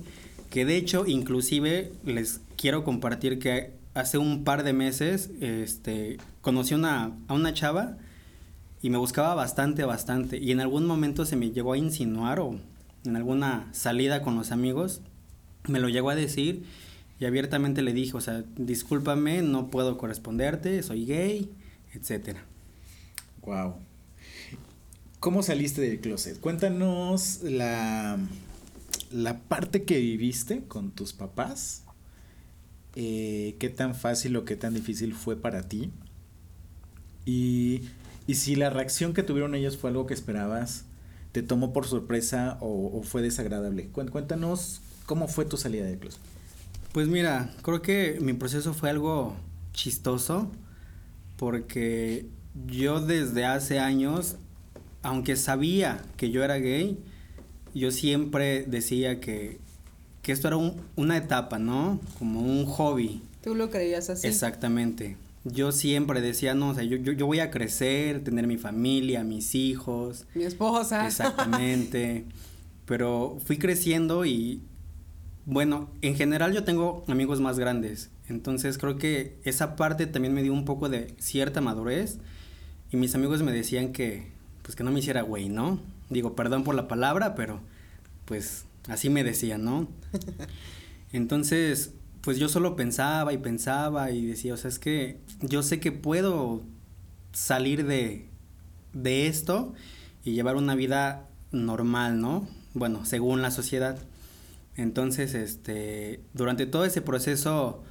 que 0.48 0.64
de 0.64 0.76
hecho 0.76 1.06
inclusive 1.06 1.90
les 2.04 2.40
quiero 2.56 2.84
compartir 2.84 3.40
que 3.40 3.74
hace 3.96 4.18
un 4.18 4.44
par 4.44 4.62
de 4.62 4.74
meses 4.74 5.30
este, 5.40 6.18
conocí 6.42 6.74
una, 6.74 7.12
a 7.28 7.34
una 7.34 7.54
chava 7.54 7.96
y 8.82 8.90
me 8.90 8.98
buscaba 8.98 9.34
bastante, 9.34 9.84
bastante. 9.84 10.36
Y 10.36 10.52
en 10.52 10.60
algún 10.60 10.86
momento 10.86 11.24
se 11.24 11.34
me 11.34 11.50
llegó 11.50 11.72
a 11.72 11.78
insinuar 11.78 12.38
o 12.40 12.60
en 13.06 13.16
alguna 13.16 13.68
salida 13.72 14.20
con 14.22 14.36
los 14.36 14.52
amigos, 14.52 15.00
me 15.66 15.80
lo 15.80 15.88
llegó 15.88 16.10
a 16.10 16.14
decir 16.14 16.64
y 17.18 17.24
abiertamente 17.24 17.80
le 17.80 17.94
dije, 17.94 18.14
o 18.14 18.20
sea, 18.20 18.44
discúlpame, 18.56 19.40
no 19.40 19.68
puedo 19.68 19.96
corresponderte, 19.96 20.82
soy 20.82 21.06
gay, 21.06 21.50
etcétera. 21.94 22.44
Wow. 23.46 23.76
¿Cómo 25.20 25.42
saliste 25.42 25.80
del 25.80 26.00
closet? 26.00 26.38
Cuéntanos 26.38 27.40
la, 27.42 28.18
la 29.10 29.38
parte 29.38 29.84
que 29.84 29.98
viviste 29.98 30.64
con 30.68 30.90
tus 30.90 31.14
papás 31.14 31.85
eh, 32.98 33.56
qué 33.58 33.68
tan 33.68 33.94
fácil 33.94 34.34
o 34.36 34.46
qué 34.46 34.56
tan 34.56 34.72
difícil 34.72 35.14
fue 35.14 35.36
para 35.36 35.68
ti. 35.68 35.90
Y, 37.26 37.82
si 38.32 38.56
la 38.56 38.70
reacción 38.70 39.12
que 39.12 39.22
tuvieron 39.22 39.54
ellos 39.54 39.76
fue 39.76 39.90
algo 39.90 40.06
que 40.06 40.14
esperabas, 40.14 40.86
te 41.32 41.42
tomó 41.42 41.74
por 41.74 41.86
sorpresa 41.86 42.56
o, 42.60 43.02
fue 43.02 43.20
desagradable. 43.20 43.88
Cuéntanos 43.88 44.80
cómo 45.04 45.28
fue 45.28 45.44
tu 45.44 45.58
salida 45.58 45.84
de 45.84 45.98
closet. 45.98 46.20
Pues 46.92 47.08
mira, 47.08 47.54
creo 47.62 47.82
que 47.82 48.18
mi 48.22 48.32
proceso 48.32 48.72
fue 48.72 48.88
algo 48.88 49.36
chistoso 49.74 50.50
porque 51.36 52.26
yo 52.66 53.00
desde 53.00 53.44
hace 53.44 53.78
años, 53.78 54.36
aunque 55.02 55.36
sabía 55.36 56.02
que 56.16 56.30
yo 56.30 56.42
era 56.42 56.56
gay, 56.56 56.98
yo 57.74 57.90
siempre 57.90 58.64
decía 58.66 59.20
que 59.20 59.60
que 60.26 60.32
esto 60.32 60.48
era 60.48 60.56
una 60.96 61.16
etapa, 61.16 61.60
¿no? 61.60 62.00
Como 62.18 62.40
un 62.40 62.66
hobby. 62.66 63.22
Tú 63.44 63.54
lo 63.54 63.70
creías 63.70 64.10
así. 64.10 64.26
Exactamente. 64.26 65.16
Yo 65.44 65.70
siempre 65.70 66.20
decía, 66.20 66.52
no, 66.52 66.70
o 66.70 66.74
sea, 66.74 66.82
yo, 66.82 66.96
yo, 66.96 67.26
voy 67.26 67.38
a 67.38 67.52
crecer, 67.52 68.24
tener 68.24 68.48
mi 68.48 68.56
familia, 68.56 69.22
mis 69.22 69.54
hijos. 69.54 70.26
Mi 70.34 70.42
esposa. 70.42 71.06
Exactamente. 71.06 72.24
Pero 72.86 73.38
fui 73.44 73.56
creciendo 73.56 74.24
y, 74.26 74.62
bueno, 75.44 75.90
en 76.02 76.16
general 76.16 76.52
yo 76.52 76.64
tengo 76.64 77.04
amigos 77.06 77.40
más 77.40 77.56
grandes. 77.60 78.10
Entonces 78.28 78.78
creo 78.78 78.98
que 78.98 79.38
esa 79.44 79.76
parte 79.76 80.08
también 80.08 80.34
me 80.34 80.42
dio 80.42 80.52
un 80.52 80.64
poco 80.64 80.88
de 80.88 81.14
cierta 81.20 81.60
madurez. 81.60 82.18
Y 82.90 82.96
mis 82.96 83.14
amigos 83.14 83.44
me 83.44 83.52
decían 83.52 83.92
que, 83.92 84.26
pues 84.62 84.74
que 84.74 84.82
no 84.82 84.90
me 84.90 84.98
hiciera 84.98 85.22
güey, 85.22 85.48
¿no? 85.48 85.78
Digo, 86.10 86.34
perdón 86.34 86.64
por 86.64 86.74
la 86.74 86.88
palabra, 86.88 87.36
pero 87.36 87.60
pues 88.24 88.64
Así 88.88 89.10
me 89.10 89.24
decían, 89.24 89.64
¿no? 89.64 89.88
Entonces, 91.12 91.94
pues 92.20 92.38
yo 92.38 92.48
solo 92.48 92.76
pensaba 92.76 93.32
y 93.32 93.38
pensaba 93.38 94.10
y 94.10 94.26
decía, 94.26 94.54
o 94.54 94.56
sea, 94.56 94.68
es 94.68 94.78
que 94.78 95.20
yo 95.40 95.62
sé 95.62 95.80
que 95.80 95.92
puedo 95.92 96.62
salir 97.32 97.86
de, 97.86 98.28
de 98.92 99.26
esto 99.26 99.74
y 100.24 100.32
llevar 100.32 100.56
una 100.56 100.74
vida 100.74 101.28
normal, 101.52 102.20
¿no? 102.20 102.48
Bueno, 102.74 103.04
según 103.04 103.42
la 103.42 103.50
sociedad. 103.50 103.98
Entonces, 104.76 105.34
este, 105.34 106.20
durante 106.34 106.66
todo 106.66 106.84
ese 106.84 107.00
proceso, 107.00 107.82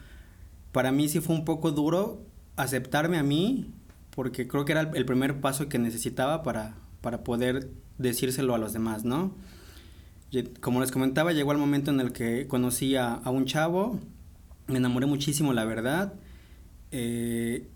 para 0.71 0.91
mí 0.91 1.07
sí 1.09 1.19
fue 1.19 1.35
un 1.35 1.45
poco 1.45 1.71
duro 1.71 2.21
aceptarme 2.57 3.17
a 3.17 3.23
mí, 3.23 3.73
porque 4.11 4.47
creo 4.47 4.65
que 4.65 4.73
era 4.73 4.81
el 4.93 5.05
primer 5.05 5.41
paso 5.41 5.67
que 5.67 5.79
necesitaba 5.79 6.43
para, 6.43 6.75
para 7.01 7.23
poder 7.23 7.69
decírselo 7.97 8.53
a 8.53 8.57
los 8.57 8.73
demás, 8.73 9.03
¿no? 9.03 9.33
Como 10.59 10.81
les 10.81 10.91
comentaba, 10.91 11.31
llegó 11.31 11.51
el 11.51 11.57
momento 11.57 11.91
en 11.91 11.99
el 11.99 12.11
que 12.11 12.47
conocí 12.47 12.95
a, 12.95 13.21
un 13.25 13.45
chavo, 13.45 13.99
me 14.67 14.77
enamoré 14.77 15.05
muchísimo, 15.05 15.53
la 15.53 15.65
verdad. 15.65 16.13
Eh, 16.91 17.67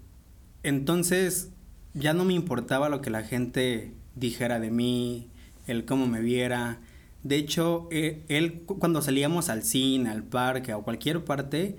entonces 0.63 1.51
ya 1.93 2.13
no 2.13 2.25
me 2.25 2.33
importaba 2.33 2.89
lo 2.89 3.01
que 3.01 3.09
la 3.09 3.23
gente 3.23 3.93
dijera 4.15 4.59
de 4.59 4.71
mí, 4.71 5.29
el 5.67 5.85
cómo 5.85 6.07
me 6.07 6.21
viera. 6.21 6.79
De 7.23 7.35
hecho, 7.35 7.87
eh, 7.91 8.23
él 8.27 8.63
cuando 8.65 9.01
salíamos 9.01 9.49
al 9.49 9.63
cine, 9.63 10.09
al 10.09 10.23
parque 10.23 10.73
o 10.73 10.83
cualquier 10.83 11.23
parte, 11.23 11.77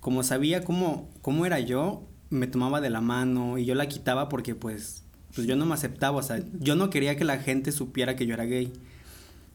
como 0.00 0.22
sabía 0.22 0.64
cómo, 0.64 1.08
cómo 1.22 1.46
era 1.46 1.60
yo, 1.60 2.06
me 2.30 2.46
tomaba 2.46 2.80
de 2.80 2.90
la 2.90 3.00
mano 3.00 3.58
y 3.58 3.64
yo 3.64 3.74
la 3.74 3.88
quitaba 3.88 4.28
porque 4.28 4.54
pues, 4.54 5.04
pues 5.34 5.46
yo 5.46 5.56
no 5.56 5.66
me 5.66 5.74
aceptaba, 5.74 6.18
o 6.18 6.22
sea, 6.22 6.42
yo 6.58 6.76
no 6.76 6.90
quería 6.90 7.16
que 7.16 7.24
la 7.24 7.38
gente 7.38 7.72
supiera 7.72 8.16
que 8.16 8.26
yo 8.26 8.34
era 8.34 8.44
gay. 8.44 8.72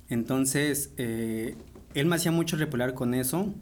Entonces, 0.09 0.91
eh, 0.97 1.55
él 1.93 2.05
me 2.07 2.15
hacía 2.15 2.31
mucho 2.31 2.57
repelar 2.57 2.93
con 2.93 3.13
eso. 3.13 3.53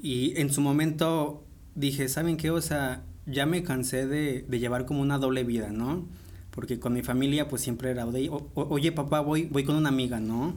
Y 0.00 0.38
en 0.40 0.52
su 0.52 0.60
momento 0.60 1.44
dije, 1.74 2.08
¿saben 2.08 2.36
qué? 2.36 2.50
O 2.50 2.60
sea, 2.60 3.02
ya 3.26 3.46
me 3.46 3.62
cansé 3.62 4.06
de, 4.06 4.46
llevar 4.58 4.86
como 4.86 5.00
una 5.00 5.18
doble 5.18 5.44
vida, 5.44 5.70
¿no? 5.70 6.06
Porque 6.50 6.80
con 6.80 6.92
mi 6.92 7.02
familia 7.02 7.48
pues 7.48 7.62
siempre 7.62 7.90
era, 7.90 8.06
oye 8.06 8.92
papá, 8.92 9.20
voy, 9.20 9.44
voy 9.44 9.64
con 9.64 9.76
una 9.76 9.90
amiga, 9.90 10.18
¿no? 10.18 10.56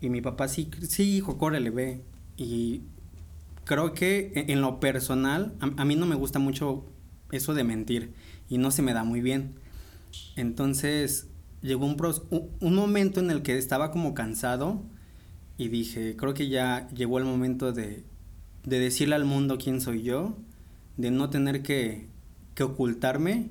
Y 0.00 0.08
mi 0.08 0.20
papá, 0.20 0.48
sí, 0.48 0.70
sí, 0.88 1.16
hijo, 1.16 1.38
córrele, 1.38 1.70
ve. 1.70 2.02
Y 2.36 2.82
creo 3.64 3.92
que 3.92 4.32
e, 4.34 4.52
en, 4.52 4.60
lo 4.60 4.78
personal, 4.80 5.54
a, 5.60 5.84
mí 5.84 5.96
no 5.96 6.06
me 6.06 6.14
gusta 6.14 6.38
mucho 6.38 6.84
eso 7.32 7.54
de 7.54 7.64
mentir 7.64 8.12
y 8.48 8.58
no 8.58 8.70
se 8.70 8.82
me 8.82 8.92
da 8.92 9.04
muy 9.04 9.20
bien. 9.20 9.54
Entonces, 10.36 11.28
llegó 11.66 11.84
un, 11.84 11.96
un 12.60 12.74
momento 12.74 13.20
en 13.20 13.30
el 13.30 13.42
que 13.42 13.58
estaba 13.58 13.90
como 13.90 14.14
cansado 14.14 14.82
y 15.58 15.68
dije, 15.68 16.16
creo 16.16 16.34
que 16.34 16.48
ya 16.48 16.88
llegó 16.90 17.18
el 17.18 17.24
momento 17.24 17.72
de, 17.72 18.04
de 18.64 18.78
decirle 18.78 19.14
al 19.14 19.24
mundo 19.24 19.58
quién 19.58 19.80
soy 19.80 20.02
yo, 20.02 20.36
de 20.96 21.10
no 21.10 21.30
tener 21.30 21.62
que, 21.62 22.08
que 22.54 22.62
ocultarme 22.62 23.50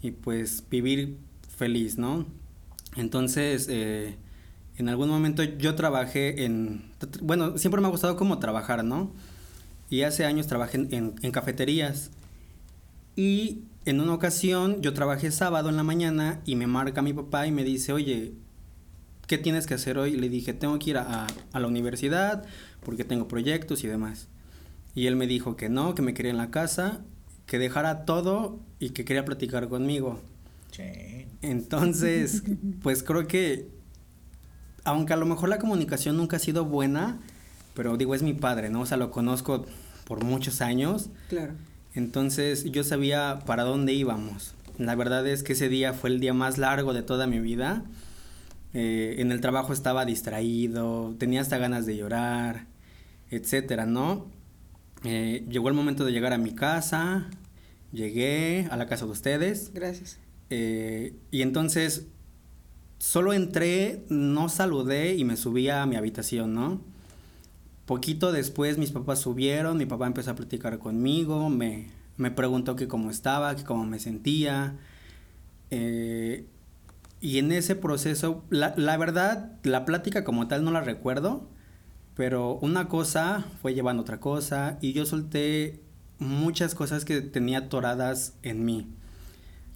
y 0.00 0.12
pues 0.12 0.64
vivir 0.70 1.18
feliz, 1.56 1.98
¿no? 1.98 2.26
Entonces, 2.96 3.66
eh, 3.70 4.16
en 4.76 4.88
algún 4.88 5.08
momento 5.08 5.42
yo 5.42 5.74
trabajé 5.74 6.44
en, 6.44 6.84
bueno, 7.22 7.58
siempre 7.58 7.80
me 7.80 7.86
ha 7.86 7.90
gustado 7.90 8.16
como 8.16 8.38
trabajar, 8.38 8.84
¿no? 8.84 9.12
Y 9.90 10.02
hace 10.02 10.24
años 10.24 10.46
trabajé 10.46 10.78
en, 10.78 11.14
en, 11.20 11.32
cafeterías. 11.32 12.10
Y 13.14 13.64
en 13.84 14.00
una 14.00 14.14
ocasión 14.14 14.80
yo 14.82 14.94
trabajé 14.94 15.30
sábado 15.30 15.68
en 15.68 15.76
la 15.76 15.82
mañana 15.82 16.40
y 16.44 16.56
me 16.56 16.66
marca 16.66 17.02
mi 17.02 17.12
papá 17.12 17.46
y 17.46 17.52
me 17.52 17.64
dice, 17.64 17.92
oye, 17.92 18.34
¿qué 19.26 19.38
tienes 19.38 19.66
que 19.66 19.74
hacer 19.74 19.98
hoy? 19.98 20.12
Le 20.12 20.28
dije, 20.28 20.52
tengo 20.52 20.78
que 20.78 20.90
ir 20.90 20.98
a, 20.98 21.26
a, 21.52 21.60
la 21.60 21.66
universidad 21.66 22.44
porque 22.84 23.04
tengo 23.04 23.28
proyectos 23.28 23.84
y 23.84 23.88
demás. 23.88 24.28
Y 24.94 25.06
él 25.06 25.16
me 25.16 25.26
dijo 25.26 25.56
que 25.56 25.68
no, 25.68 25.94
que 25.94 26.02
me 26.02 26.14
quería 26.14 26.30
en 26.30 26.36
la 26.36 26.50
casa, 26.50 27.00
que 27.46 27.58
dejara 27.58 28.04
todo 28.04 28.60
y 28.78 28.90
que 28.90 29.04
quería 29.04 29.24
platicar 29.24 29.68
conmigo. 29.68 30.20
Entonces, 31.42 32.42
pues 32.82 33.02
creo 33.02 33.26
que, 33.26 33.68
aunque 34.84 35.12
a 35.12 35.16
lo 35.16 35.26
mejor 35.26 35.48
la 35.48 35.58
comunicación 35.58 36.16
nunca 36.16 36.36
ha 36.36 36.40
sido 36.40 36.64
buena, 36.64 37.20
pero 37.74 37.96
digo, 37.96 38.14
es 38.14 38.22
mi 38.22 38.34
padre, 38.34 38.70
¿no? 38.70 38.82
O 38.82 38.86
sea, 38.86 38.96
lo 38.96 39.10
conozco 39.10 39.66
por 40.04 40.24
muchos 40.24 40.60
años. 40.60 41.10
Claro. 41.28 41.54
Entonces, 41.94 42.64
yo 42.64 42.84
sabía 42.84 43.40
para 43.46 43.64
dónde 43.64 43.92
íbamos. 43.92 44.54
La 44.78 44.94
verdad 44.94 45.26
es 45.26 45.42
que 45.42 45.52
ese 45.52 45.68
día 45.68 45.92
fue 45.92 46.10
el 46.10 46.20
día 46.20 46.32
más 46.34 46.58
largo 46.58 46.94
de 46.94 47.02
toda 47.02 47.26
mi 47.26 47.38
vida. 47.38 47.84
Eh, 48.74 49.16
en 49.18 49.32
el 49.32 49.40
trabajo 49.40 49.72
estaba 49.72 50.04
distraído, 50.04 51.14
tenía 51.18 51.42
hasta 51.42 51.58
ganas 51.58 51.84
de 51.84 51.96
llorar, 51.96 52.66
etcétera, 53.30 53.84
¿no? 53.84 54.26
Eh, 55.04 55.44
llegó 55.50 55.68
el 55.68 55.74
momento 55.74 56.04
de 56.04 56.12
llegar 56.12 56.32
a 56.32 56.38
mi 56.38 56.54
casa, 56.54 57.28
llegué 57.92 58.66
a 58.70 58.76
la 58.76 58.86
casa 58.86 59.04
de 59.04 59.12
ustedes. 59.12 59.72
Gracias. 59.74 60.18
Eh, 60.48 61.14
y 61.30 61.42
entonces 61.42 62.06
solo 62.98 63.32
entré, 63.32 64.04
no 64.08 64.48
saludé 64.48 65.16
y 65.16 65.24
me 65.24 65.36
subí 65.36 65.68
a 65.68 65.84
mi 65.86 65.96
habitación, 65.96 66.54
¿no? 66.54 66.80
Poquito 67.86 68.32
después 68.32 68.78
mis 68.78 68.92
papás 68.92 69.20
subieron, 69.20 69.76
mi 69.76 69.86
papá 69.86 70.06
empezó 70.06 70.30
a 70.30 70.34
platicar 70.34 70.78
conmigo, 70.78 71.50
me, 71.50 71.88
me 72.16 72.30
preguntó 72.30 72.76
que 72.76 72.88
cómo 72.88 73.10
estaba, 73.10 73.54
que 73.56 73.64
cómo 73.64 73.84
me 73.84 73.98
sentía. 73.98 74.76
Eh, 75.70 76.46
y 77.20 77.38
en 77.38 77.52
ese 77.52 77.76
proceso, 77.76 78.44
la, 78.50 78.74
la, 78.76 78.96
verdad, 78.96 79.52
la 79.62 79.84
plática 79.84 80.24
como 80.24 80.48
tal 80.48 80.64
no 80.64 80.70
la 80.70 80.80
recuerdo, 80.80 81.48
pero 82.14 82.54
una 82.56 82.88
cosa 82.88 83.44
fue 83.60 83.74
llevando 83.74 84.02
otra 84.02 84.20
cosa 84.20 84.78
y 84.80 84.92
yo 84.92 85.06
solté 85.06 85.80
muchas 86.18 86.74
cosas 86.74 87.04
que 87.04 87.20
tenía 87.20 87.58
atoradas 87.58 88.34
en 88.42 88.64
mí 88.64 88.86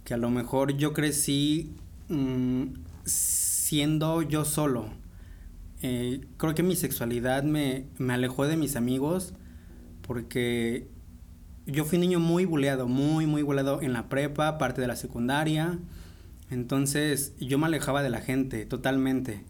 que 0.07 0.13
a 0.13 0.17
lo 0.17 0.29
mejor 0.29 0.77
yo 0.77 0.93
crecí 0.93 1.75
mmm, 2.07 2.67
siendo 3.03 4.21
yo 4.21 4.45
solo. 4.45 4.87
Eh, 5.81 6.21
creo 6.37 6.55
que 6.55 6.63
mi 6.63 6.75
sexualidad 6.75 7.43
me, 7.43 7.85
me, 7.97 8.13
alejó 8.13 8.47
de 8.47 8.57
mis 8.57 8.75
amigos 8.75 9.33
porque 10.01 10.87
yo 11.67 11.85
fui 11.85 11.97
un 11.97 12.01
niño 12.01 12.19
muy 12.19 12.45
buleado, 12.45 12.87
muy, 12.87 13.27
muy 13.27 13.43
buleado 13.43 13.81
en 13.81 13.93
la 13.93 14.09
prepa, 14.09 14.57
parte 14.57 14.81
de 14.81 14.87
la 14.87 14.95
secundaria. 14.95 15.77
Entonces 16.49 17.33
yo 17.39 17.57
me 17.57 17.67
alejaba 17.67 18.01
de 18.01 18.09
la 18.09 18.21
gente 18.21 18.65
totalmente. 18.65 19.43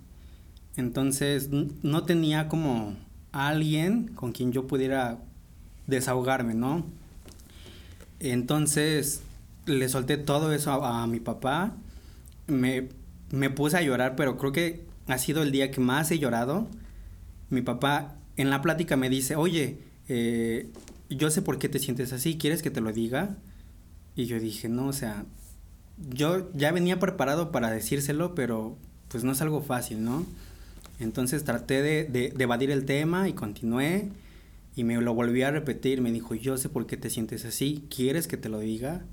Entonces 0.75 1.49
no 1.83 2.03
tenía 2.03 2.47
como 2.49 2.95
alguien 3.31 4.07
con 4.15 4.31
quien 4.31 4.51
yo 4.51 4.67
pudiera 4.67 5.19
desahogarme, 5.85 6.53
¿no? 6.53 6.85
Entonces 8.19 9.21
le 9.65 9.89
solté 9.89 10.17
todo 10.17 10.53
eso 10.53 10.71
a, 10.71 11.03
a 11.03 11.07
mi 11.07 11.19
papá. 11.19 11.73
Me, 12.47 12.89
me, 13.31 13.49
puse 13.49 13.77
a 13.77 13.81
llorar, 13.81 14.15
pero 14.15 14.37
creo 14.37 14.51
que 14.51 14.86
ha 15.07 15.17
sido 15.17 15.43
el 15.43 15.51
día 15.51 15.71
que 15.71 15.81
más 15.81 16.11
he 16.11 16.19
llorado. 16.19 16.67
Mi 17.49 17.61
papá 17.61 18.15
en 18.35 18.49
la 18.49 18.61
plática 18.61 18.95
me 18.97 19.09
dice, 19.09 19.35
oye, 19.35 19.79
eh, 20.07 20.69
yo 21.09 21.29
sé 21.31 21.41
por 21.41 21.59
qué 21.59 21.69
te 21.69 21.79
sientes 21.79 22.13
así, 22.13 22.37
¿quieres 22.37 22.61
que 22.61 22.71
te 22.71 22.81
lo 22.81 22.91
diga? 22.91 23.37
Y 24.15 24.25
yo 24.25 24.39
dije, 24.39 24.69
no, 24.69 24.87
o 24.87 24.93
sea, 24.93 25.25
yo 26.09 26.51
ya 26.53 26.71
venía 26.71 26.99
preparado 26.99 27.51
para 27.51 27.71
decírselo, 27.71 28.35
pero 28.35 28.77
pues 29.07 29.23
no 29.23 29.31
es 29.31 29.41
algo 29.41 29.61
fácil, 29.61 30.03
¿no? 30.03 30.25
Entonces 30.99 31.43
traté 31.43 31.81
de, 31.81 32.33
evadir 32.37 32.71
el 32.71 32.85
tema 32.85 33.29
y 33.29 33.33
continué 33.33 34.09
y 34.75 34.83
me 34.83 34.99
lo 34.99 35.13
volví 35.13 35.43
a 35.43 35.51
repetir. 35.51 36.01
Me 36.01 36.11
dijo, 36.11 36.35
yo 36.35 36.57
sé 36.57 36.69
por 36.69 36.87
qué 36.87 36.97
te 36.97 37.09
sientes 37.09 37.45
así, 37.45 37.85
¿quieres 37.95 38.27
que 38.27 38.37
te 38.37 38.49
lo 38.49 38.59
diga? 38.59 39.05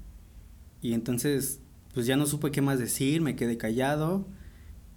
Y 0.83 0.95
entonces, 0.95 1.61
pues 1.93 2.07
ya 2.07 2.17
no 2.17 2.27
supe 2.27 2.51
qué 2.51 2.61
más 2.61 2.79
decir, 2.79 3.21
me 3.21 3.37
quedé 3.37 3.57
callado, 3.57 4.27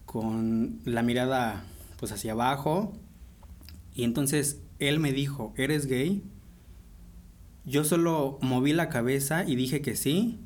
con 0.08 0.80
la 0.86 1.04
mirada 1.04 1.64
pues 2.00 2.12
hacia 2.12 2.32
abajo. 2.32 2.98
Y 3.94 4.04
entonces 4.04 4.62
él 4.80 5.00
me 5.00 5.12
dijo, 5.12 5.54
¿eres 5.58 5.86
gay? 5.86 6.24
Yo 7.66 7.84
solo 7.84 8.40
moví 8.42 8.74
la 8.74 8.90
cabeza 8.90 9.44
y 9.44 9.56
dije 9.56 9.82
que 9.82 9.96
sí. 9.96 10.40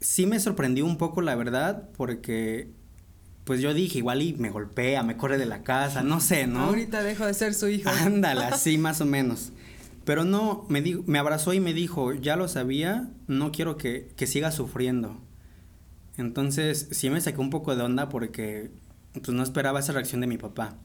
Sí 0.00 0.26
me 0.26 0.40
sorprendió 0.40 0.84
un 0.84 0.98
poco, 0.98 1.22
la 1.22 1.34
verdad, 1.36 1.88
porque 1.96 2.70
pues 3.44 3.60
yo 3.60 3.72
dije, 3.72 3.98
igual 3.98 4.22
y 4.22 4.34
me 4.34 4.50
golpea, 4.50 5.02
me 5.02 5.16
corre 5.16 5.38
de 5.38 5.46
la 5.46 5.62
casa, 5.62 6.02
no 6.02 6.20
sé, 6.20 6.46
¿no? 6.46 6.64
Ahorita 6.64 7.02
dejo 7.02 7.24
de 7.24 7.34
ser 7.34 7.54
su 7.54 7.68
hijo. 7.68 7.88
Ándale, 8.02 8.44
así 8.52 8.76
más 8.76 9.00
o 9.00 9.06
menos. 9.06 9.52
Pero 10.04 10.24
no, 10.24 10.66
me, 10.68 10.82
dijo, 10.82 11.02
me 11.06 11.18
abrazó 11.18 11.52
y 11.52 11.60
me 11.60 11.72
dijo, 11.72 12.12
ya 12.12 12.36
lo 12.36 12.48
sabía, 12.48 13.08
no 13.26 13.52
quiero 13.52 13.76
que, 13.76 14.12
que 14.16 14.26
siga 14.26 14.50
sufriendo. 14.50 15.20
Entonces 16.18 16.88
sí 16.90 17.08
me 17.08 17.20
saqué 17.20 17.40
un 17.40 17.48
poco 17.48 17.74
de 17.74 17.82
onda 17.82 18.08
porque 18.08 18.70
pues 19.12 19.28
no 19.28 19.42
esperaba 19.42 19.80
esa 19.80 19.92
reacción 19.92 20.20
de 20.20 20.26
mi 20.26 20.36
papá. 20.36 20.76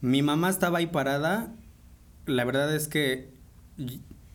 Mi 0.00 0.22
mamá 0.22 0.50
estaba 0.50 0.78
ahí 0.78 0.86
parada, 0.86 1.52
la 2.26 2.44
verdad 2.44 2.74
es 2.74 2.86
que 2.86 3.30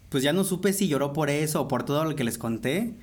pues 0.10 0.23
ya 0.23 0.34
no 0.34 0.43
supe 0.43 0.73
si 0.73 0.88
lloró 0.88 1.13
por 1.13 1.30
eso 1.30 1.62
o 1.62 1.67
por 1.67 1.84
todo 1.84 2.03
lo 2.03 2.15
que 2.15 2.23
les 2.23 2.38
conté, 2.38 2.95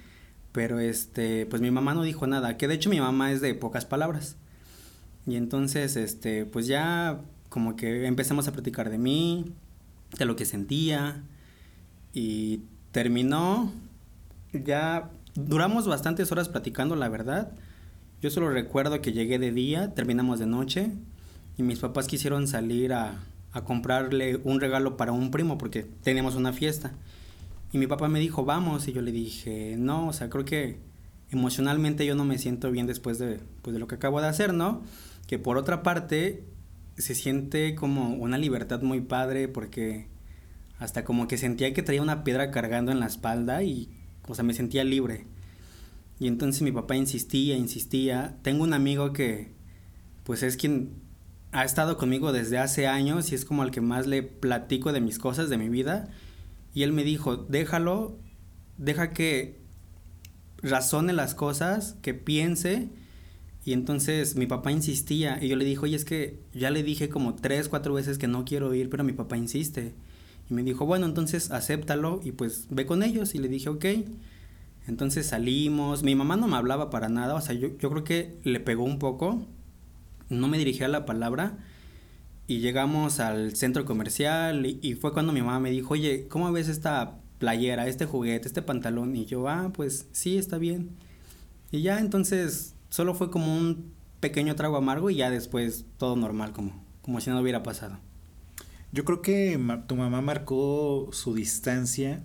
pero 0.53 0.81
este, 0.81 1.46
pues 1.46 1.62
mi 1.62 1.70
mamá 1.70 1.94
no 1.94 2.03
dijo 2.03 2.27
nada, 2.27 2.57
que 2.57 2.68
de 2.68 2.74
hecho 2.74 2.90
mi 2.90 3.00
mamá 3.00 3.33
es 3.33 3.40
de 3.40 3.55
pocas 3.55 3.85
palabras. 3.85 4.37
Y 5.27 5.37
entonces, 5.37 5.96
este, 5.96 6.44
pues 6.44 6.66
ya 6.66 7.20
como 7.48 7.77
que 7.77 8.07
empezamos 8.07 8.48
a 8.48 8.53
platicar 8.53 8.90
de 8.90 8.98
mí, 8.98 9.53
de 10.18 10.24
lo 10.24 10.37
que 10.37 10.44
sentía 10.44 11.22
y 12.12 12.62
terminó 12.92 13.72
ya 14.53 15.11
duramos 15.35 15.87
bastantes 15.87 16.31
horas 16.33 16.49
platicando 16.49 16.97
la 16.97 17.09
verdad. 17.09 17.53
Yo 18.23 18.31
solo 18.31 18.51
recuerdo 18.51 19.01
que 19.01 19.12
llegué 19.12 19.38
de 19.38 19.53
día 19.53 19.94
terminamos 19.94 20.38
de 20.38 20.47
noche 20.47 20.92
y 21.59 21.62
mis 21.62 21.79
papás 21.79 22.07
quisieron 22.07 22.49
salir 22.49 22.92
a, 22.92 23.20
comprarle 23.66 24.40
un 24.42 24.61
regalo 24.61 24.97
para 24.97 25.12
un 25.12 25.31
primo 25.31 25.59
porque 25.59 25.85
teníamos 26.03 26.35
una 26.35 26.53
fiesta. 26.53 26.92
Y 27.73 27.79
mi 27.79 27.87
papá 27.87 28.09
me 28.09 28.18
dijo 28.18 28.44
vamos 28.44 28.88
y 28.88 28.92
yo 28.92 29.03
le 29.03 29.12
dije 29.12 29.77
no 29.79 30.09
o 30.09 30.12
sea 30.12 30.29
creo 30.29 30.44
que 30.44 30.79
emocionalmente 31.31 32.05
yo 32.07 32.14
no 32.14 32.25
me 32.25 32.38
siento 32.38 32.70
bien 32.70 32.87
después 32.87 33.18
de, 33.18 33.40
pues, 33.62 33.75
de 33.75 33.81
lo 33.81 33.87
que 33.87 33.97
acabo 33.97 34.20
de 34.20 34.29
hacer 34.29 34.55
no 34.55 34.83
que 35.27 35.38
por 35.38 35.57
otra 35.57 35.83
parte 35.83 36.44
se 36.97 37.14
siente 37.14 37.75
como 37.75 38.14
una 38.14 38.38
libertad 38.38 38.83
muy 38.83 39.01
padre 39.01 39.49
porque 39.49 40.09
hasta 40.79 41.05
como 41.05 41.29
que 41.29 41.38
sentía 41.38 41.73
que 41.73 41.83
traía 41.83 42.03
una 42.03 42.25
piedra 42.25 42.51
cargando 42.51 42.92
en 42.92 43.01
la 43.01 43.07
espalda 43.07 43.62
y, 43.62 43.88
o 44.28 44.34
sea, 44.34 44.44
me 44.44 44.54
sentía 44.54 44.84
libre. 44.84 45.26
Y 46.18 46.28
entonces 46.28 46.62
mi 46.62 46.72
papá 46.72 46.96
insistía, 46.96 47.56
insistía. 47.56 48.37
Tengo 48.42 48.64
un 48.64 48.72
amigo 48.72 49.12
que, 49.12 49.52
pues 50.24 50.42
es 50.42 50.56
quien 50.56 50.92
ha 51.52 51.64
estado 51.64 51.96
conmigo 51.96 52.32
desde 52.32 52.58
hace 52.58 52.87
años 52.87 53.30
y 53.32 53.34
es 53.34 53.44
como 53.44 53.62
al 53.62 53.70
que 53.70 53.80
más 53.80 54.06
le 54.06 54.22
platico 54.22 54.92
de 54.92 55.00
mis 55.00 55.18
cosas, 55.18 55.48
de 55.50 55.58
mi 55.58 55.68
vida. 55.68 56.08
Y 56.74 56.82
él 56.82 56.92
me 56.92 57.04
dijo, 57.04 57.37
déjalo, 57.37 58.18
deja 58.78 59.10
que 59.12 59.60
razone 60.62 61.12
las 61.12 61.34
cosas, 61.34 61.96
que 62.02 62.14
piense 62.14 62.88
y 63.64 63.72
entonces 63.72 64.37
mi 64.37 64.46
papá 64.46 64.72
insistía 64.72 65.42
y 65.42 65.48
yo 65.48 65.56
le 65.56 65.64
dije, 65.64 65.80
oye, 65.82 65.96
es 65.96 66.04
que 66.04 66.38
ya 66.52 66.70
le 66.70 66.82
dije 66.82 67.08
como 67.08 67.34
tres, 67.34 67.68
cuatro 67.68 67.94
veces 67.94 68.18
que 68.18 68.28
no 68.28 68.44
quiero 68.44 68.74
ir, 68.74 68.90
pero 68.90 69.04
mi 69.04 69.12
papá 69.12 69.38
insiste. 69.38 69.94
Y 70.50 70.54
me 70.54 70.62
dijo, 70.62 70.87
bueno, 70.87 71.07
entonces 71.07 71.50
acéptalo 71.50 72.20
y 72.22 72.33
pues 72.33 72.66
ve 72.70 72.87
con 72.87 73.02
ellos. 73.02 73.35
Y 73.35 73.38
le 73.38 73.48
dije, 73.48 73.68
ok. 73.68 73.85
Entonces 74.87 75.26
salimos. 75.26 76.02
Mi 76.02 76.14
mamá 76.14 76.37
no 76.37 76.48
me 76.48 76.57
hablaba 76.57 76.90
para 76.90 77.09
nada, 77.09 77.35
o 77.35 77.40
sea, 77.40 77.54
yo, 77.54 77.68
yo 77.78 77.90
creo 77.90 78.04
que 78.04 78.38
le 78.44 78.61
pegó 78.61 78.85
un 78.85 78.98
poco. 78.98 79.46
No 80.28 80.48
me 80.48 80.59
dirigía 80.59 80.88
la 80.88 81.07
palabra. 81.07 81.59
Y 82.46 82.59
llegamos 82.59 83.20
al 83.20 83.57
centro 83.57 83.87
comercial 83.87 84.66
y, 84.66 84.78
y 84.83 84.94
fue 84.94 85.12
cuando 85.12 85.33
mi 85.33 85.40
mamá 85.40 85.61
me 85.61 85.70
dijo, 85.70 85.94
oye, 85.94 86.28
¿cómo 86.28 86.52
ves 86.52 86.68
esta 86.68 87.16
playera, 87.38 87.87
este 87.87 88.04
juguete, 88.04 88.48
este 88.48 88.61
pantalón? 88.61 89.16
Y 89.16 89.24
yo, 89.24 89.48
ah, 89.48 89.70
pues 89.72 90.09
sí, 90.12 90.37
está 90.37 90.59
bien. 90.59 90.90
Y 91.72 91.80
ya 91.80 91.98
entonces 92.00 92.74
Solo 92.94 93.12
fue 93.12 93.28
como 93.28 93.52
un 93.52 93.92
pequeño 94.20 94.54
trago 94.54 94.76
amargo 94.76 95.11
y 95.11 95.16
ya 95.16 95.28
después 95.28 95.85
todo 95.98 96.14
normal, 96.14 96.52
como, 96.52 96.80
como 97.02 97.20
si 97.20 97.28
no 97.28 97.40
hubiera 97.40 97.64
pasado. 97.64 97.98
Yo 98.94 99.04
creo 99.04 99.22
que 99.22 99.59
tu 99.88 99.96
mamá 99.96 100.20
marcó 100.20 101.09
su 101.11 101.35
distancia 101.35 102.22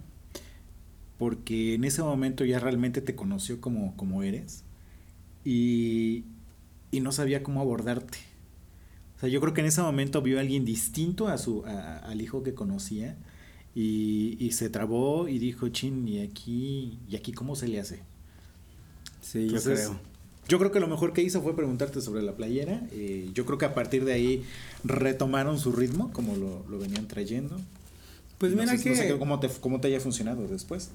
porque 1.18 1.74
en 1.74 1.84
ese 1.84 2.04
momento 2.04 2.46
ya 2.46 2.60
realmente 2.60 3.02
te 3.02 3.16
conoció 3.16 3.60
como, 3.60 3.98
como 3.98 4.22
eres 4.22 4.64
y, 5.44 6.26
y 6.92 7.00
no 7.00 7.12
sabía 7.12 7.42
cómo 7.42 7.60
abordarte. 7.60 8.20
O 9.18 9.20
sea, 9.22 9.30
yo 9.30 9.42
creo 9.42 9.56
que 9.56 9.62
en 9.62 9.68
ese 9.68 9.82
momento 9.82 10.22
vio 10.22 10.38
a 10.38 10.42
alguien 10.42 10.64
distinto 10.64 11.28
a 11.28 11.40
su, 11.40 11.66
al 11.66 12.22
hijo 12.22 12.44
que 12.44 12.54
conocía 12.54 13.18
y, 13.74 14.38
y, 14.40 14.52
se 14.52 14.70
trabó 14.70 15.28
y 15.28 15.40
dijo, 15.40 15.70
chin, 15.70 16.08
¿y 16.08 16.22
aquí, 16.22 17.00
¿y 17.10 17.16
aquí 17.16 17.32
cómo 17.34 17.56
se 17.56 17.68
le 17.68 17.80
hace? 17.80 18.04
Sí, 19.22 19.50
yo 19.50 19.60
creo. 19.60 20.00
Yo 20.50 20.58
creo 20.58 20.72
que 20.72 20.80
lo 20.80 20.88
mejor 20.88 21.14
que 21.14 21.22
hizo 21.22 21.42
fue 21.42 21.56
preguntarte 21.56 22.02
sobre 22.02 22.24
la 22.24 22.34
playera. 22.34 22.82
Eh, 22.92 23.30
yo 23.34 23.46
creo 23.46 23.60
que 23.60 23.66
a 23.66 23.74
partir 23.76 24.04
de 24.04 24.14
ahí 24.14 24.44
retomaron 24.84 25.60
su 25.60 25.72
ritmo, 25.72 26.12
como 26.12 26.36
lo, 26.36 26.66
lo 26.68 26.80
venían 26.80 27.08
trayendo. 27.08 27.56
Pues 28.40 28.54
mira 28.54 28.76
que... 28.76 28.90
No 28.90 28.96
sé 28.96 29.18
cómo 29.20 29.40
te, 29.40 29.48
cómo 29.48 29.80
te 29.80 29.90
haya 29.90 30.00
funcionado 30.00 30.48
después. 30.48 30.90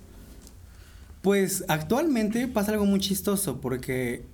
Pues 1.22 1.64
actualmente 1.68 2.48
pasa 2.48 2.72
algo 2.72 2.84
muy 2.84 2.98
chistoso 2.98 3.60
porque 3.60 4.24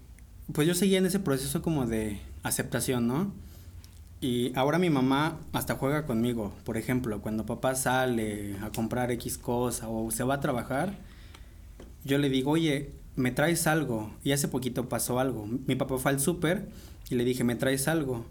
pues 0.53 0.67
yo 0.67 0.75
seguía 0.75 0.99
en 0.99 1.07
ese 1.07 1.21
proceso 1.21 1.61
como 1.61 1.87
de 1.87 2.19
aceptación, 2.43 3.07
¿no? 3.07 3.33
Y 4.21 4.53
ahora 4.57 4.79
mi 4.79 4.91
mamá 4.91 5.39
hasta 5.53 5.77
juega 5.77 6.07
conmigo. 6.07 6.53
Por 6.65 6.77
ejemplo, 6.77 7.21
cuando 7.21 7.47
papá 7.47 7.75
sale 7.75 8.57
a 8.63 8.71
comprar 8.71 9.11
X 9.13 9.39
cosa 9.39 9.89
o 9.89 10.11
se 10.11 10.25
va 10.25 10.35
a 10.35 10.41
trabajar, 10.41 10.95
yo 12.05 12.19
le 12.19 12.29
digo, 12.29 12.53
oye, 12.53 12.91
me 13.17 13.31
traes 13.31 13.67
algo. 13.67 14.13
Y 14.25 14.33
hace 14.33 14.49
poquito 14.49 14.89
pasó 14.89 15.21
algo. 15.21 15.47
Mi 15.67 15.77
papá 15.77 15.99
fue 15.99 16.13
al 16.13 16.21
súper 16.21 16.69
y 17.09 17.15
le 17.15 17.25
dije, 17.25 17.45
me 17.45 17.57
traes 17.57 17.89
algo. 17.89 18.27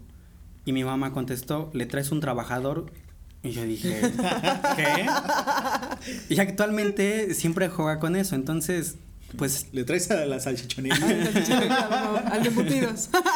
Y 0.64 0.72
mi 0.72 0.84
mamá 0.84 1.12
contestó, 1.12 1.70
le 1.72 1.86
traes 1.86 2.12
un 2.12 2.20
trabajador. 2.20 2.86
Y 3.42 3.50
yo 3.50 3.64
dije, 3.64 4.00
¿qué? 4.76 5.06
Y 6.28 6.38
actualmente 6.40 7.34
siempre 7.34 7.68
juega 7.68 7.98
con 7.98 8.16
eso. 8.16 8.34
Entonces, 8.34 8.96
pues 9.36 9.68
le 9.72 9.84
traes 9.84 10.10
a 10.10 10.26
la 10.26 10.40
salchichonería. 10.40 10.96
al 12.32 12.42
de 12.42 12.88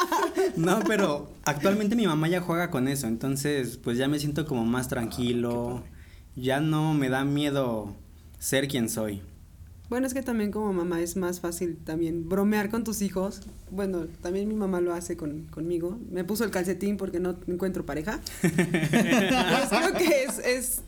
no, 0.57 0.81
pero 0.87 1.31
actualmente 1.45 1.97
mi 1.97 2.07
mamá 2.07 2.29
ya 2.29 2.41
juega 2.41 2.71
con 2.71 2.89
eso, 2.89 3.07
entonces 3.07 3.79
pues 3.83 3.99
ya 3.99 4.09
me 4.09 4.19
siento 4.19 4.47
como 4.47 4.65
más 4.65 4.89
tranquilo, 4.89 5.85
ya 6.37 6.61
no 6.61 6.95
me 6.95 7.09
da 7.09 7.25
miedo 7.25 7.95
ser 8.39 8.69
quien 8.69 8.89
soy. 8.89 9.23
Bueno, 9.89 10.07
es 10.07 10.15
que 10.15 10.23
también 10.23 10.51
como 10.51 10.73
mamá 10.73 11.01
es 11.01 11.17
más 11.17 11.41
fácil 11.41 11.77
también 11.77 12.29
bromear 12.29 12.71
con 12.71 12.85
tus 12.85 13.03
hijos. 13.03 13.43
Bueno, 13.71 14.07
también 14.23 14.49
mi 14.49 14.55
mamá 14.55 14.81
lo 14.81 14.95
hace 14.95 15.17
con, 15.17 15.43
conmigo. 15.47 15.99
Me 16.11 16.25
puso 16.25 16.45
el 16.45 16.51
calcetín 16.51 16.97
porque 16.97 17.21
no 17.21 17.37
encuentro 17.47 17.85
pareja. 17.85 18.21
pues 18.41 18.53
creo 18.53 19.93
que 19.97 20.25
es, 20.25 20.39
es 20.39 20.81